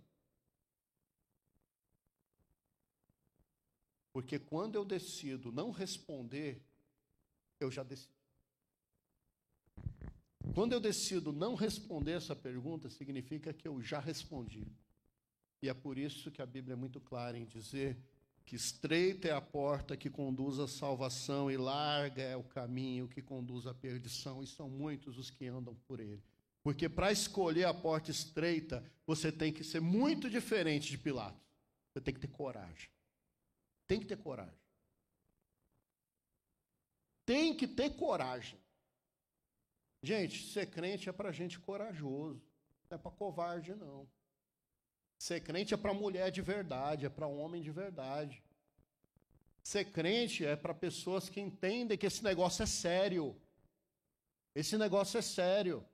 Porque 4.13 4.39
quando 4.39 4.75
eu 4.75 4.85
decido 4.85 5.51
não 5.51 5.69
responder, 5.69 6.63
eu 7.59 7.69
já 7.69 7.83
decidi. 7.83 8.17
Quando 10.55 10.73
eu 10.73 10.79
decido 10.79 11.31
não 11.31 11.53
responder 11.53 12.13
essa 12.13 12.35
pergunta, 12.35 12.89
significa 12.89 13.53
que 13.53 13.67
eu 13.67 13.81
já 13.81 13.99
respondi. 13.99 14.65
E 15.61 15.69
é 15.69 15.73
por 15.73 15.97
isso 15.97 16.31
que 16.31 16.41
a 16.41 16.45
Bíblia 16.45 16.73
é 16.73 16.75
muito 16.75 16.99
clara 16.99 17.37
em 17.37 17.45
dizer 17.45 17.97
que 18.47 18.55
estreita 18.55 19.27
é 19.27 19.31
a 19.31 19.41
porta 19.41 19.97
que 19.97 20.09
conduz 20.09 20.57
à 20.57 20.69
salvação 20.69 21.51
e 21.51 21.57
larga 21.57 22.23
é 22.23 22.37
o 22.37 22.43
caminho 22.45 23.05
que 23.09 23.21
conduz 23.21 23.67
à 23.67 23.73
perdição, 23.73 24.41
e 24.41 24.47
são 24.47 24.69
muitos 24.69 25.17
os 25.17 25.29
que 25.29 25.47
andam 25.47 25.75
por 25.85 25.99
ele. 25.99 26.23
Porque 26.63 26.87
para 26.87 27.11
escolher 27.11 27.65
a 27.65 27.73
porta 27.73 28.09
estreita, 28.09 28.89
você 29.05 29.33
tem 29.33 29.51
que 29.51 29.65
ser 29.65 29.81
muito 29.81 30.29
diferente 30.29 30.89
de 30.89 30.97
Pilatos. 30.97 31.45
Você 31.91 31.99
tem 31.99 32.13
que 32.13 32.21
ter 32.21 32.29
coragem. 32.29 32.89
Tem 33.85 33.99
que 33.99 34.05
ter 34.05 34.17
coragem. 34.17 34.59
Tem 37.25 37.53
que 37.53 37.67
ter 37.67 37.97
coragem. 37.97 38.57
Gente, 40.01 40.47
ser 40.53 40.67
crente 40.67 41.09
é 41.09 41.11
para 41.11 41.33
gente 41.33 41.59
corajoso, 41.59 42.41
não 42.89 42.95
é 42.95 42.97
para 42.97 43.11
covarde, 43.11 43.75
não. 43.75 44.07
Ser 45.17 45.41
crente 45.41 45.73
é 45.73 45.77
para 45.77 45.93
mulher 45.93 46.31
de 46.31 46.41
verdade, 46.41 47.05
é 47.05 47.09
para 47.09 47.27
homem 47.27 47.61
de 47.61 47.71
verdade. 47.71 48.43
Ser 49.63 49.91
crente 49.91 50.45
é 50.45 50.55
para 50.55 50.73
pessoas 50.73 51.27
que 51.27 51.41
entendem 51.41 51.97
que 51.97 52.05
esse 52.05 52.23
negócio 52.23 52.63
é 52.63 52.65
sério. 52.65 53.35
Esse 54.53 54.77
negócio 54.77 55.17
é 55.17 55.21
sério. 55.21 55.85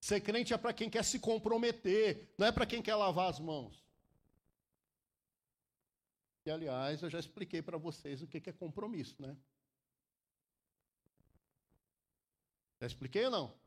Ser 0.00 0.20
crente 0.20 0.52
é 0.52 0.58
para 0.58 0.72
quem 0.72 0.90
quer 0.90 1.04
se 1.04 1.18
comprometer, 1.18 2.34
não 2.36 2.46
é 2.46 2.52
para 2.52 2.66
quem 2.66 2.82
quer 2.82 2.94
lavar 2.94 3.30
as 3.30 3.38
mãos. 3.38 3.84
E, 6.44 6.50
aliás, 6.50 7.02
eu 7.02 7.10
já 7.10 7.18
expliquei 7.18 7.62
para 7.62 7.78
vocês 7.78 8.22
o 8.22 8.26
que 8.26 8.42
é 8.48 8.52
compromisso, 8.52 9.20
né? 9.20 9.36
Já 12.80 12.86
expliquei 12.86 13.26
ou 13.26 13.30
não? 13.30 13.60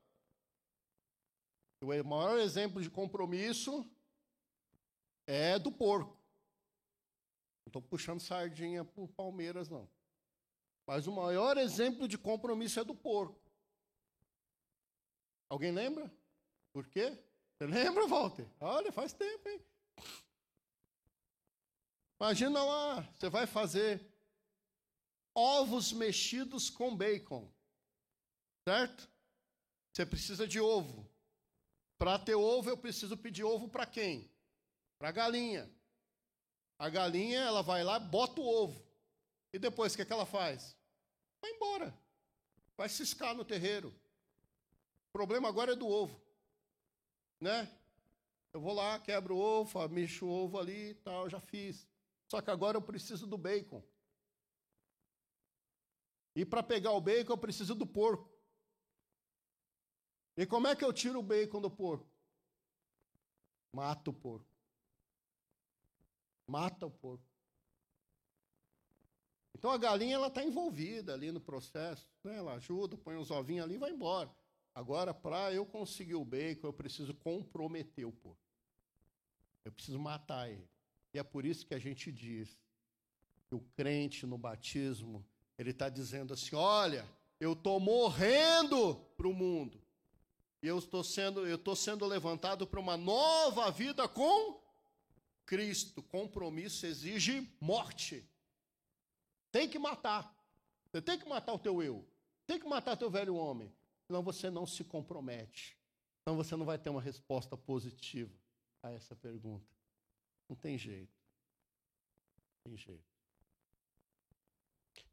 O 1.83 2.03
maior 2.07 2.39
exemplo 2.39 2.81
de 2.81 2.89
compromisso 2.89 3.85
é 5.27 5.59
do 5.59 5.71
porco. 5.71 6.17
Não 7.65 7.67
estou 7.67 7.81
puxando 7.81 8.21
sardinha 8.21 8.85
para 8.85 9.03
o 9.03 9.07
Palmeiras, 9.07 9.69
não. 9.69 9.89
Mas 10.87 11.07
o 11.07 11.11
maior 11.11 11.57
exemplo 11.57 12.07
de 12.07 12.17
compromisso 12.17 12.79
é 12.79 12.83
do 12.83 12.95
porco. 12.95 13.41
Alguém 15.49 15.71
lembra? 15.71 16.09
Por 16.71 16.87
quê? 16.87 17.17
Você 17.57 17.65
lembra, 17.65 18.07
Walter? 18.07 18.47
Olha, 18.59 18.91
faz 18.91 19.13
tempo, 19.13 19.49
hein? 19.49 19.61
Imagina 22.19 22.63
lá, 22.63 23.01
você 23.01 23.29
vai 23.29 23.45
fazer 23.45 24.09
ovos 25.35 25.91
mexidos 25.91 26.69
com 26.69 26.95
bacon. 26.95 27.51
Certo? 28.67 29.09
Você 29.91 30.05
precisa 30.05 30.47
de 30.47 30.61
ovo. 30.61 31.12
Para 32.03 32.19
ter 32.19 32.35
ovo, 32.35 32.69
eu 32.69 32.75
preciso 32.75 33.15
pedir 33.15 33.45
ovo 33.45 33.69
para 33.69 33.85
quem? 33.85 34.29
Para 34.99 35.07
a 35.07 35.11
galinha. 35.13 35.73
A 36.77 36.89
galinha, 36.89 37.39
ela 37.39 37.61
vai 37.61 37.81
lá, 37.81 37.97
bota 37.97 38.41
o 38.41 38.45
ovo. 38.45 38.85
E 39.53 39.57
depois, 39.57 39.93
o 39.93 39.95
que, 39.95 40.01
é 40.01 40.05
que 40.05 40.11
ela 40.11 40.25
faz? 40.25 40.75
Vai 41.41 41.51
embora. 41.51 41.97
Vai 42.75 42.89
ciscar 42.89 43.33
no 43.33 43.45
terreiro. 43.45 43.87
O 45.07 45.13
problema 45.13 45.47
agora 45.47 45.71
é 45.71 45.75
do 45.77 45.87
ovo. 45.87 46.21
Né? 47.39 47.73
Eu 48.51 48.59
vou 48.59 48.73
lá, 48.73 48.99
quebro 48.99 49.37
o 49.37 49.39
ovo, 49.39 49.87
mexo 49.87 50.25
o 50.25 50.29
ovo 50.29 50.59
ali 50.59 50.89
e 50.89 50.95
tal, 50.95 51.29
já 51.29 51.39
fiz. 51.39 51.87
Só 52.27 52.41
que 52.41 52.51
agora 52.51 52.75
eu 52.75 52.81
preciso 52.81 53.25
do 53.25 53.37
bacon. 53.37 53.81
E 56.35 56.43
para 56.43 56.61
pegar 56.61 56.91
o 56.91 56.99
bacon 56.99 57.31
eu 57.31 57.37
preciso 57.37 57.73
do 57.73 57.87
porco. 57.87 58.32
E 60.35 60.45
como 60.45 60.67
é 60.67 60.75
que 60.75 60.83
eu 60.83 60.91
tiro 60.91 61.19
o 61.19 61.23
bacon 61.23 61.61
do 61.61 61.69
porco? 61.69 62.07
Mata 63.71 64.09
o 64.09 64.13
porco. 64.13 64.45
Mata 66.47 66.85
o 66.85 66.91
porco. 66.91 67.23
Então 69.55 69.71
a 69.71 69.77
galinha 69.77 70.15
ela 70.15 70.27
está 70.27 70.43
envolvida 70.43 71.13
ali 71.13 71.31
no 71.31 71.39
processo, 71.39 72.07
né? 72.23 72.37
ela 72.37 72.53
ajuda, 72.55 72.97
põe 72.97 73.15
uns 73.15 73.31
ovinhos 73.31 73.63
ali 73.63 73.75
e 73.75 73.77
vai 73.77 73.91
embora. 73.91 74.29
Agora, 74.75 75.13
para 75.13 75.53
eu 75.53 75.65
conseguir 75.65 76.15
o 76.15 76.25
bacon, 76.25 76.67
eu 76.67 76.73
preciso 76.73 77.13
comprometer 77.13 78.05
o 78.05 78.11
porco. 78.11 78.37
Eu 79.63 79.71
preciso 79.71 79.99
matar 79.99 80.49
ele. 80.49 80.67
E 81.13 81.19
é 81.19 81.23
por 81.23 81.45
isso 81.45 81.65
que 81.65 81.75
a 81.75 81.79
gente 81.79 82.11
diz 82.11 82.59
que 83.47 83.55
o 83.55 83.61
crente 83.75 84.25
no 84.25 84.37
batismo, 84.37 85.23
ele 85.57 85.69
está 85.69 85.89
dizendo 85.89 86.33
assim: 86.33 86.55
olha, 86.55 87.07
eu 87.39 87.53
estou 87.53 87.79
morrendo 87.79 88.95
para 89.15 89.27
o 89.27 89.33
mundo. 89.33 89.82
Eu 90.63 90.79
estou 90.79 91.03
sendo, 91.03 91.45
eu 91.45 91.57
estou 91.57 91.75
sendo 91.75 92.05
levantado 92.05 92.65
para 92.65 92.79
uma 92.79 92.95
nova 92.95 93.69
vida 93.69 94.07
com 94.07 94.63
Cristo. 95.45 96.01
Compromisso 96.01 96.85
exige 96.85 97.53
morte. 97.59 98.25
Tem 99.51 99.67
que 99.67 99.77
matar. 99.77 100.33
Você 100.85 101.01
tem 101.01 101.19
que 101.19 101.27
matar 101.27 101.51
o 101.51 101.59
teu 101.59 101.83
eu. 101.83 102.07
Tem 102.47 102.57
que 102.57 102.65
matar 102.65 102.95
teu 102.95 103.11
velho 103.11 103.35
homem. 103.35 103.75
Senão 104.07 104.23
você 104.23 104.49
não 104.49 104.65
se 104.65 104.85
compromete. 104.85 105.77
Senão 106.23 106.37
você 106.37 106.55
não 106.55 106.65
vai 106.65 106.77
ter 106.77 106.89
uma 106.89 107.01
resposta 107.01 107.57
positiva 107.57 108.33
a 108.81 108.89
essa 108.89 109.17
pergunta. 109.17 109.67
Não 110.47 110.55
tem 110.55 110.77
jeito. 110.77 111.11
Não 112.37 112.71
tem 112.71 112.77
jeito. 112.77 113.03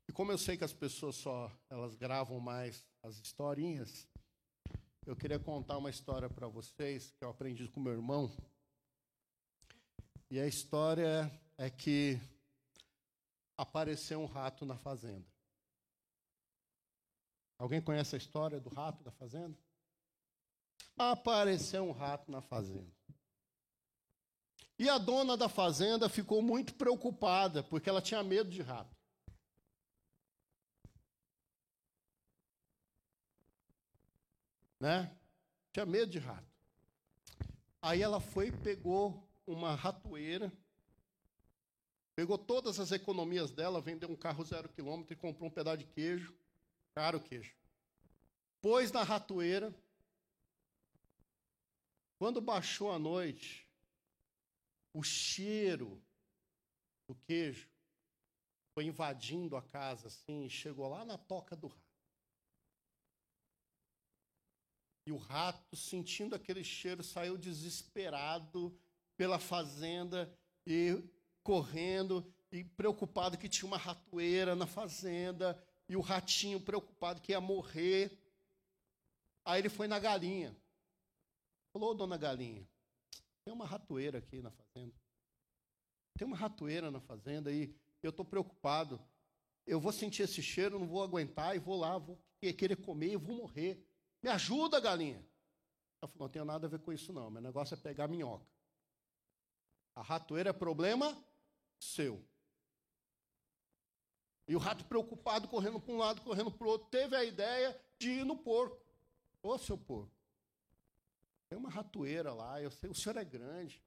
E 0.07 0.13
como 0.13 0.31
eu 0.31 0.39
sei 0.39 0.57
que 0.57 0.65
as 0.65 0.73
pessoas 0.73 1.17
só 1.17 1.51
elas 1.69 1.97
gravam 1.97 2.39
mais 2.39 2.87
as 3.03 3.17
historinhas, 3.19 4.07
eu 5.07 5.17
queria 5.17 5.39
contar 5.39 5.79
uma 5.79 5.91
história 5.91 6.29
para 6.29 6.47
vocês 6.47 7.11
que 7.13 7.25
eu 7.25 7.31
aprendi 7.31 7.69
com 7.69 7.81
meu 7.81 7.93
irmão. 7.93 8.31
E 10.31 10.39
a 10.39 10.47
história 10.47 11.31
é 11.57 11.69
que 11.69 12.21
apareceu 13.57 14.21
um 14.21 14.27
rato 14.27 14.65
na 14.65 14.77
fazenda. 14.77 15.27
Alguém 17.59 17.81
conhece 17.81 18.15
a 18.15 18.19
história 18.19 18.61
do 18.61 18.71
rato 18.71 19.03
da 19.03 19.11
fazenda? 19.11 19.59
Apareceu 20.97 21.85
um 21.85 21.93
rato 21.93 22.31
na 22.31 22.41
fazenda. 22.41 22.91
E 24.79 24.89
a 24.89 24.97
dona 24.97 25.37
da 25.37 25.49
fazenda 25.49 26.09
ficou 26.09 26.41
muito 26.41 26.75
preocupada, 26.75 27.63
porque 27.63 27.91
ela 27.91 28.01
tinha 28.01 28.23
medo 28.23 28.49
de 28.49 28.63
rato. 28.63 28.97
Né? 34.81 35.15
Tinha 35.73 35.85
medo 35.85 36.11
de 36.11 36.19
rato. 36.19 36.51
Aí 37.83 38.03
ela 38.03 38.19
foi 38.21 38.51
pegou 38.51 39.29
uma 39.47 39.75
ratoeira, 39.75 40.53
pegou 42.17 42.39
todas 42.39 42.81
as 42.81 42.91
economias 42.91 43.51
dela, 43.51 43.81
vendeu 43.81 44.11
um 44.11 44.17
carro 44.17 44.45
zero 44.45 44.69
quilômetro 44.69 45.13
e 45.13 45.17
comprou 45.17 45.49
um 45.49 45.53
pedaço 45.53 45.79
de 45.79 45.87
queijo, 45.87 46.35
caro 46.95 47.21
queijo. 47.21 47.55
Pôs 48.61 48.91
na 48.91 49.03
ratoeira. 49.03 49.75
Quando 52.19 52.41
baixou 52.41 52.93
a 52.93 52.99
noite, 52.99 53.67
o 54.93 55.03
cheiro 55.03 56.03
do 57.09 57.15
queijo 57.15 57.69
foi 58.75 58.85
invadindo 58.85 59.57
a 59.57 59.63
casa 59.63 60.09
assim, 60.09 60.45
e 60.45 60.51
chegou 60.51 60.89
lá 60.89 61.05
na 61.05 61.17
toca 61.17 61.57
do 61.57 61.69
rato. 61.69 61.90
E 65.11 65.13
o 65.13 65.17
rato, 65.17 65.75
sentindo 65.75 66.37
aquele 66.37 66.63
cheiro, 66.63 67.03
saiu 67.03 67.37
desesperado 67.37 68.73
pela 69.17 69.41
fazenda 69.41 70.33
e 70.65 71.03
correndo 71.43 72.25
e 72.53 72.63
preocupado 72.63 73.37
que 73.37 73.49
tinha 73.49 73.67
uma 73.67 73.77
ratoeira 73.77 74.55
na 74.55 74.69
fazenda 74.69 75.61
e 75.89 75.97
o 75.97 76.01
ratinho 76.01 76.61
preocupado 76.61 77.21
que 77.21 77.33
ia 77.33 77.41
morrer. 77.41 78.17
Aí 79.45 79.61
ele 79.61 79.69
foi 79.69 79.89
na 79.89 79.99
galinha. 79.99 80.57
Falou, 81.73 81.93
dona 81.93 82.17
galinha, 82.17 82.65
tem 83.45 83.53
uma 83.53 83.67
ratoeira 83.67 84.19
aqui 84.19 84.41
na 84.41 84.53
fazenda. 84.53 84.95
Tem 86.17 86.25
uma 86.25 86.37
ratoeira 86.37 86.89
na 86.89 87.01
fazenda 87.01 87.51
e 87.51 87.75
eu 88.01 88.11
estou 88.11 88.25
preocupado. 88.25 89.01
Eu 89.67 89.81
vou 89.81 89.91
sentir 89.91 90.23
esse 90.23 90.41
cheiro, 90.41 90.79
não 90.79 90.87
vou 90.87 91.03
aguentar 91.03 91.57
e 91.57 91.59
vou 91.59 91.77
lá, 91.77 91.99
vou 91.99 92.17
querer 92.41 92.77
comer 92.77 93.15
e 93.15 93.17
vou 93.17 93.35
morrer. 93.35 93.90
Me 94.23 94.31
ajuda, 94.31 94.81
galinha. 94.81 95.25
Ela 96.01 96.11
falou, 96.11 96.27
não 96.27 96.29
tenho 96.29 96.45
nada 96.45 96.67
a 96.67 96.71
ver 96.71 96.81
com 96.81 96.93
isso 96.93 97.13
não. 97.13 97.31
Meu 97.31 97.43
negócio 97.43 97.75
é 97.75 97.77
pegar 97.77 98.09
minhoca. 98.09 98.47
A 99.95 100.03
ratoeira 100.03 100.51
é 100.51 100.53
problema 100.53 101.17
seu. 101.79 102.25
E 104.47 104.57
o 104.57 104.59
rato 104.59 104.85
preocupado, 104.85 105.47
correndo 105.47 105.81
para 105.81 105.93
um 105.95 105.99
lado, 105.99 106.21
correndo 106.23 106.51
para 106.51 106.67
o 106.67 106.71
outro, 106.71 106.89
teve 106.89 107.15
a 107.15 107.25
ideia 107.25 107.79
de 107.99 108.11
ir 108.11 108.25
no 108.25 108.37
porco. 108.37 108.85
Ô, 109.43 109.57
seu 109.57 109.79
porco, 109.79 110.13
tem 111.49 111.59
uma 111.59 111.71
ratoeira 111.71 112.33
lá, 112.33 112.61
eu 112.61 112.71
sei, 112.71 112.91
o 112.91 112.95
senhor 112.95 113.17
é 113.17 113.25
grande. 113.25 113.83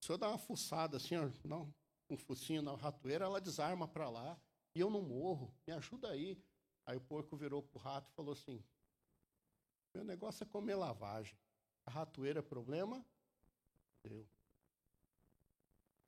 O 0.00 0.04
senhor 0.04 0.18
dá 0.18 0.28
uma 0.28 0.38
fuçada 0.38 0.96
assim, 0.96 1.16
ó, 1.16 1.28
não, 1.44 1.72
um 2.08 2.16
focinho 2.16 2.62
na 2.62 2.74
ratoeira, 2.74 3.24
ela 3.24 3.40
desarma 3.40 3.86
para 3.86 4.08
lá, 4.08 4.40
e 4.74 4.80
eu 4.80 4.90
não 4.90 5.02
morro, 5.02 5.54
me 5.66 5.72
ajuda 5.72 6.08
aí. 6.10 6.42
Aí 6.86 6.96
o 6.96 7.00
porco 7.00 7.36
virou 7.36 7.62
para 7.62 7.78
o 7.78 7.80
rato 7.80 8.10
e 8.10 8.14
falou 8.14 8.32
assim: 8.32 8.64
Meu 9.94 10.04
negócio 10.04 10.44
é 10.44 10.46
comer 10.46 10.74
lavagem. 10.74 11.36
A 11.86 11.90
ratoeira 11.90 12.38
é 12.38 12.42
problema? 12.42 13.04
Deu. 14.02 14.26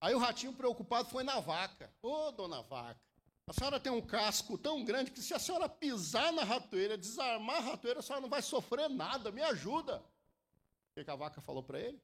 Aí 0.01 0.15
o 0.15 0.19
ratinho 0.19 0.53
preocupado 0.53 1.09
foi 1.09 1.23
na 1.23 1.41
vaca. 1.41 1.93
Ô, 2.03 2.09
oh, 2.09 2.33
dona 2.33 2.63
vaca, 2.63 3.01
a 3.47 3.53
senhora 3.53 3.81
tem 3.81 3.93
um 3.93 4.01
casco 4.01 4.57
tão 4.57 4.85
grande 4.85 5.11
que 5.11 5.21
se 5.21 5.35
a 5.35 5.39
senhora 5.39 5.69
pisar 5.69 6.33
na 6.33 6.45
ratoeira, 6.45 6.97
desarmar 6.97 7.57
a 7.57 7.71
ratoeira, 7.71 8.01
a 8.01 8.03
senhora 8.03 8.23
não 8.23 8.29
vai 8.29 8.43
sofrer 8.43 8.89
nada, 8.89 9.33
me 9.33 9.43
ajuda. 9.43 9.99
O 9.99 11.05
que, 11.05 11.11
a 11.11 11.17
vaca 11.17 11.41
falou 11.41 11.63
para 11.63 11.81
ele? 11.81 12.01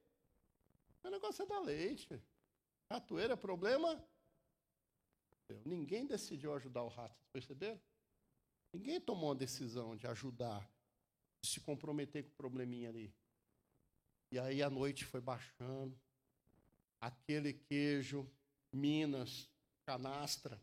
O 1.03 1.11
negócio 1.11 1.43
é 1.43 1.47
dar 1.47 1.61
leite. 1.61 2.21
Ratoeira 2.91 3.35
é 3.35 3.37
problema? 3.37 4.03
Ninguém 5.64 6.07
decidiu 6.07 6.55
ajudar 6.55 6.83
o 6.83 6.88
rato, 6.88 7.17
perceberam? 7.33 7.81
Ninguém 8.73 9.01
tomou 9.01 9.33
a 9.33 9.35
decisão 9.35 9.97
de 9.97 10.07
ajudar, 10.07 10.69
se 11.42 11.61
comprometer 11.61 12.24
com 12.24 12.31
o 12.31 12.37
probleminha 12.37 12.88
ali. 12.88 13.14
E 14.31 14.38
aí 14.38 14.62
a 14.62 14.68
noite 14.68 15.05
foi 15.05 15.20
baixando, 15.20 15.98
aquele 17.01 17.53
queijo, 17.53 18.31
Minas, 18.72 19.48
canastra, 19.87 20.61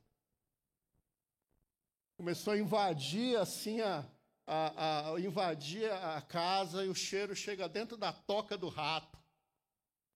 começou 2.17 2.53
a 2.53 2.57
invadir 2.57 3.37
assim 3.37 3.81
a, 3.81 4.05
a, 4.45 5.13
a, 5.13 5.19
invadir 5.19 5.91
a 5.91 6.21
casa 6.21 6.85
e 6.85 6.89
o 6.89 6.95
cheiro 6.95 7.35
chega 7.35 7.67
dentro 7.67 7.97
da 7.97 8.13
toca 8.13 8.57
do 8.57 8.69
rato. 8.69 9.17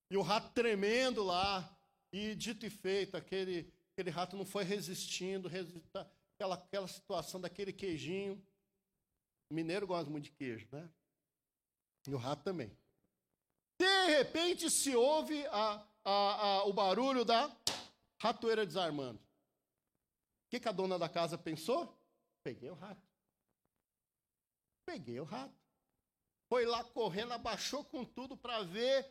E 0.10 0.18
o 0.18 0.22
rato 0.22 0.52
tremendo 0.54 1.24
lá, 1.24 1.78
e 2.12 2.34
dito 2.36 2.66
e 2.66 2.70
feito, 2.70 3.16
aquele, 3.16 3.72
aquele 3.94 4.10
rato 4.10 4.36
não 4.36 4.46
foi 4.46 4.64
resistindo, 4.64 5.48
resista, 5.48 6.10
aquela, 6.36 6.56
aquela 6.56 6.88
situação 6.88 7.40
daquele 7.40 7.72
queijinho. 7.72 8.42
Mineiro 9.50 9.88
gosta 9.88 10.10
muito 10.10 10.26
de 10.26 10.32
queijo, 10.32 10.68
né? 10.72 10.90
E 12.08 12.14
o 12.14 12.18
rato 12.18 12.44
também. 12.44 12.72
De 13.80 14.06
repente 14.08 14.70
se 14.70 14.96
ouve 14.96 15.46
a, 15.48 15.86
a, 16.04 16.12
a, 16.12 16.64
o 16.66 16.74
barulho 16.74 17.26
da 17.26 17.56
ratoeira 18.20 18.66
desarmando. 18.66 19.20
O 19.20 20.50
que, 20.50 20.60
que 20.60 20.68
a 20.68 20.72
dona 20.72 21.00
da 21.00 21.08
casa 21.08 21.38
pensou? 21.38 21.98
Peguei 22.44 22.70
o 22.70 22.76
rato. 22.76 23.02
Peguei 24.86 25.20
o 25.20 25.24
rato. 25.24 25.54
Foi 26.48 26.66
lá 26.66 26.84
correndo, 26.84 27.34
abaixou 27.34 27.84
com 27.84 28.04
tudo 28.04 28.36
para 28.36 28.64
ver. 28.64 29.06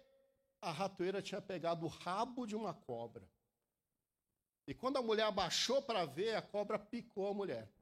A 0.60 0.72
ratoeira 0.72 1.22
tinha 1.22 1.40
pegado 1.40 1.86
o 1.86 1.88
rabo 1.88 2.46
de 2.46 2.56
uma 2.56 2.74
cobra. 2.74 3.28
E 4.66 4.74
quando 4.74 4.98
a 4.98 5.02
mulher 5.02 5.22
abaixou 5.22 5.80
para 5.80 6.04
ver, 6.04 6.34
a 6.34 6.42
cobra 6.42 6.78
picou 6.78 7.28
a 7.28 7.34
mulher. 7.34 7.72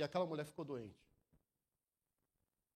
E 0.00 0.02
aquela 0.02 0.24
mulher 0.24 0.46
ficou 0.46 0.64
doente. 0.64 0.98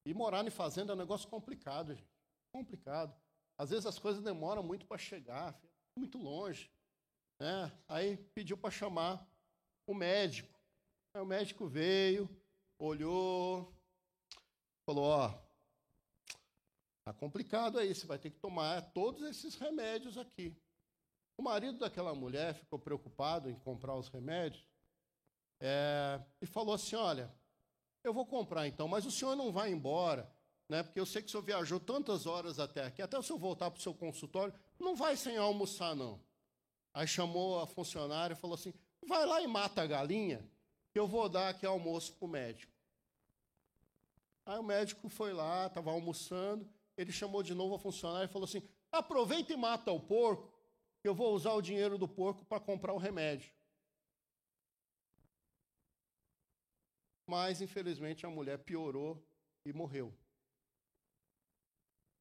E 0.04 0.12
morar 0.12 0.46
em 0.46 0.50
fazenda 0.50 0.92
é 0.92 0.94
um 0.94 0.98
negócio 0.98 1.26
complicado, 1.26 1.94
gente. 1.94 2.06
Complicado. 2.52 3.18
Às 3.56 3.70
vezes 3.70 3.86
as 3.86 3.98
coisas 3.98 4.22
demoram 4.22 4.62
muito 4.62 4.84
para 4.84 4.98
chegar, 4.98 5.58
muito 5.96 6.18
longe. 6.18 6.70
Né? 7.40 7.72
Aí 7.88 8.18
pediu 8.34 8.58
para 8.58 8.70
chamar 8.70 9.26
o 9.86 9.94
médico. 9.94 10.52
Aí 11.14 11.22
o 11.22 11.24
médico 11.24 11.66
veio, 11.66 12.28
olhou, 12.78 13.74
falou: 14.84 15.04
Ó, 15.06 15.34
tá 17.06 17.14
complicado 17.14 17.78
aí, 17.78 17.94
você 17.94 18.06
vai 18.06 18.18
ter 18.18 18.28
que 18.28 18.38
tomar 18.38 18.82
todos 18.92 19.22
esses 19.22 19.54
remédios 19.54 20.18
aqui. 20.18 20.54
O 21.38 21.42
marido 21.42 21.78
daquela 21.78 22.14
mulher 22.14 22.52
ficou 22.54 22.78
preocupado 22.78 23.48
em 23.48 23.58
comprar 23.60 23.96
os 23.96 24.08
remédios 24.08 24.62
é, 25.60 26.20
e 26.40 26.46
falou 26.46 26.74
assim: 26.74 26.96
Olha, 26.96 27.32
eu 28.02 28.12
vou 28.12 28.26
comprar 28.26 28.66
então, 28.66 28.86
mas 28.86 29.06
o 29.06 29.10
senhor 29.10 29.34
não 29.34 29.52
vai 29.52 29.70
embora, 29.70 30.30
né? 30.68 30.82
Porque 30.82 31.00
eu 31.00 31.06
sei 31.06 31.22
que 31.22 31.28
o 31.28 31.30
senhor 31.30 31.42
viajou 31.42 31.80
tantas 31.80 32.26
horas 32.26 32.58
até 32.58 32.84
aqui, 32.84 33.00
até 33.00 33.18
o 33.18 33.22
senhor 33.22 33.38
voltar 33.38 33.70
para 33.70 33.78
o 33.78 33.82
seu 33.82 33.94
consultório, 33.94 34.54
não 34.78 34.94
vai 34.94 35.16
sem 35.16 35.36
almoçar, 35.36 35.94
não. 35.94 36.20
Aí 36.92 37.06
chamou 37.06 37.60
a 37.60 37.66
funcionária 37.66 38.34
e 38.34 38.36
falou 38.36 38.54
assim: 38.54 38.72
vai 39.06 39.26
lá 39.26 39.40
e 39.40 39.46
mata 39.46 39.82
a 39.82 39.86
galinha, 39.86 40.46
que 40.92 40.98
eu 40.98 41.06
vou 41.06 41.28
dar 41.28 41.48
aqui 41.48 41.66
almoço 41.66 42.12
para 42.14 42.26
o 42.26 42.28
médico. 42.28 42.72
Aí 44.46 44.58
o 44.58 44.62
médico 44.62 45.08
foi 45.08 45.32
lá, 45.32 45.66
estava 45.66 45.90
almoçando, 45.90 46.68
ele 46.96 47.10
chamou 47.10 47.42
de 47.42 47.54
novo 47.54 47.74
a 47.74 47.78
funcionária 47.78 48.26
e 48.26 48.32
falou 48.32 48.44
assim: 48.44 48.62
aproveita 48.92 49.52
e 49.52 49.56
mata 49.56 49.90
o 49.90 50.00
porco, 50.00 50.52
eu 51.02 51.14
vou 51.14 51.34
usar 51.34 51.52
o 51.52 51.62
dinheiro 51.62 51.98
do 51.98 52.06
porco 52.06 52.44
para 52.44 52.60
comprar 52.60 52.92
o 52.92 52.98
remédio. 52.98 53.50
Mas, 57.26 57.60
infelizmente, 57.60 58.26
a 58.26 58.30
mulher 58.30 58.58
piorou 58.58 59.22
e 59.64 59.72
morreu. 59.72 60.14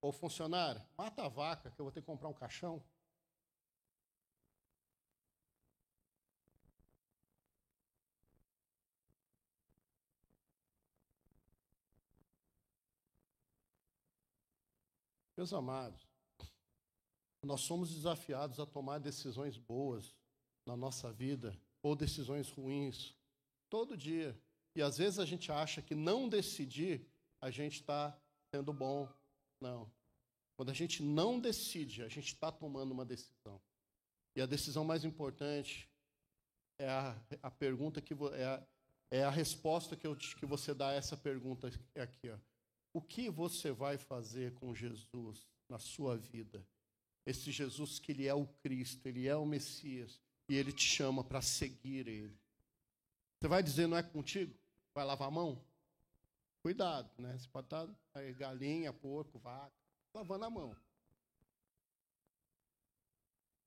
Ô 0.01 0.11
funcionário, 0.11 0.81
mata 0.97 1.25
a 1.25 1.29
vaca, 1.29 1.71
que 1.71 1.79
eu 1.79 1.85
vou 1.85 1.91
ter 1.91 2.01
que 2.01 2.07
comprar 2.07 2.29
um 2.29 2.33
caixão. 2.33 2.83
Meus 15.35 15.51
amados, 15.51 16.07
nós 17.41 17.61
somos 17.61 17.93
desafiados 17.93 18.59
a 18.59 18.65
tomar 18.65 18.99
decisões 18.99 19.57
boas 19.57 20.15
na 20.65 20.77
nossa 20.77 21.11
vida 21.11 21.59
ou 21.81 21.95
decisões 21.95 22.49
ruins 22.49 23.13
todo 23.69 23.97
dia. 23.97 24.39
E 24.75 24.81
às 24.81 24.97
vezes 24.97 25.19
a 25.19 25.25
gente 25.25 25.51
acha 25.51 25.81
que 25.81 25.93
não 25.93 26.27
decidir, 26.27 27.05
a 27.41 27.51
gente 27.51 27.81
está 27.81 28.17
sendo 28.53 28.73
bom. 28.73 29.07
Não. 29.61 29.91
Quando 30.55 30.69
a 30.69 30.73
gente 30.73 31.01
não 31.01 31.39
decide, 31.39 32.03
a 32.03 32.07
gente 32.07 32.33
está 32.33 32.51
tomando 32.51 32.91
uma 32.91 33.05
decisão. 33.05 33.61
E 34.35 34.41
a 34.41 34.45
decisão 34.45 34.83
mais 34.83 35.03
importante 35.03 35.89
é 36.79 36.89
a, 36.89 37.15
a 37.41 37.51
pergunta 37.51 38.01
que 38.01 38.13
é 38.13 38.45
a, 38.45 38.67
é 39.11 39.23
a 39.23 39.29
resposta 39.29 39.95
que, 39.95 40.07
eu, 40.07 40.15
que 40.15 40.45
você 40.45 40.73
dá 40.73 40.89
a 40.89 40.93
essa 40.93 41.15
pergunta 41.15 41.67
aqui. 41.95 42.29
Ó. 42.29 42.37
O 42.93 43.01
que 43.01 43.29
você 43.29 43.71
vai 43.71 43.97
fazer 43.97 44.53
com 44.53 44.73
Jesus 44.73 45.47
na 45.69 45.79
sua 45.79 46.17
vida? 46.17 46.65
Esse 47.25 47.51
Jesus 47.51 47.99
que 47.99 48.11
ele 48.11 48.27
é 48.27 48.33
o 48.33 48.45
Cristo, 48.45 49.07
ele 49.07 49.27
é 49.27 49.35
o 49.35 49.45
Messias 49.45 50.19
e 50.49 50.55
ele 50.55 50.71
te 50.71 50.83
chama 50.83 51.23
para 51.23 51.41
seguir 51.41 52.07
ele. 52.07 52.37
Você 53.39 53.47
vai 53.47 53.63
dizer 53.63 53.87
não 53.87 53.97
é 53.97 54.03
contigo? 54.03 54.53
Vai 54.93 55.05
lavar 55.05 55.27
a 55.27 55.31
mão? 55.31 55.63
Cuidado, 56.61 57.09
né? 57.17 57.37
Você 57.37 57.47
pode 57.49 57.65
estar 57.65 57.89
aí, 58.13 58.33
galinha, 58.33 58.93
porco, 58.93 59.39
vaca, 59.39 59.73
lavando 60.13 60.45
a 60.45 60.49
mão. 60.49 60.75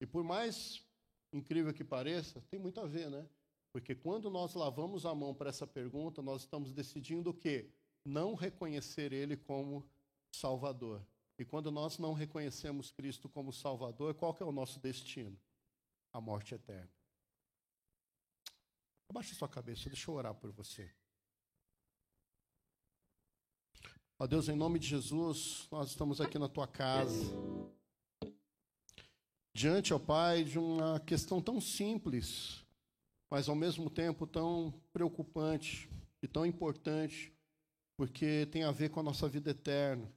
E 0.00 0.06
por 0.06 0.22
mais 0.22 0.84
incrível 1.32 1.74
que 1.74 1.84
pareça, 1.84 2.40
tem 2.50 2.58
muito 2.58 2.80
a 2.80 2.86
ver, 2.86 3.10
né? 3.10 3.28
Porque 3.72 3.94
quando 3.94 4.30
nós 4.30 4.54
lavamos 4.54 5.04
a 5.04 5.14
mão 5.14 5.34
para 5.34 5.50
essa 5.50 5.66
pergunta, 5.66 6.22
nós 6.22 6.42
estamos 6.42 6.72
decidindo 6.72 7.30
o 7.30 7.34
quê? 7.34 7.70
Não 8.04 8.34
reconhecer 8.34 9.12
Ele 9.12 9.36
como 9.36 9.86
Salvador. 10.32 11.04
E 11.38 11.44
quando 11.44 11.70
nós 11.70 11.98
não 11.98 12.14
reconhecemos 12.14 12.90
Cristo 12.90 13.28
como 13.28 13.52
Salvador, 13.52 14.14
qual 14.14 14.32
que 14.32 14.42
é 14.42 14.46
o 14.46 14.52
nosso 14.52 14.80
destino? 14.80 15.38
A 16.12 16.20
morte 16.20 16.54
eterna. 16.54 16.90
Abaixe 19.08 19.34
sua 19.34 19.48
cabeça, 19.48 19.90
deixa 19.90 20.10
eu 20.10 20.14
orar 20.14 20.34
por 20.34 20.50
você. 20.50 20.90
Ó 24.18 24.26
Deus, 24.26 24.48
em 24.48 24.56
nome 24.56 24.78
de 24.78 24.86
Jesus, 24.86 25.68
nós 25.70 25.90
estamos 25.90 26.22
aqui 26.22 26.38
na 26.38 26.48
tua 26.48 26.66
casa. 26.66 27.36
Diante, 29.54 29.92
ó 29.92 29.98
Pai, 29.98 30.42
de 30.42 30.58
uma 30.58 30.98
questão 31.00 31.42
tão 31.42 31.60
simples, 31.60 32.64
mas 33.30 33.46
ao 33.46 33.54
mesmo 33.54 33.90
tempo 33.90 34.26
tão 34.26 34.72
preocupante 34.90 35.86
e 36.22 36.26
tão 36.26 36.46
importante, 36.46 37.30
porque 37.94 38.46
tem 38.46 38.64
a 38.64 38.70
ver 38.70 38.88
com 38.88 39.00
a 39.00 39.02
nossa 39.02 39.28
vida 39.28 39.50
eterna. 39.50 40.10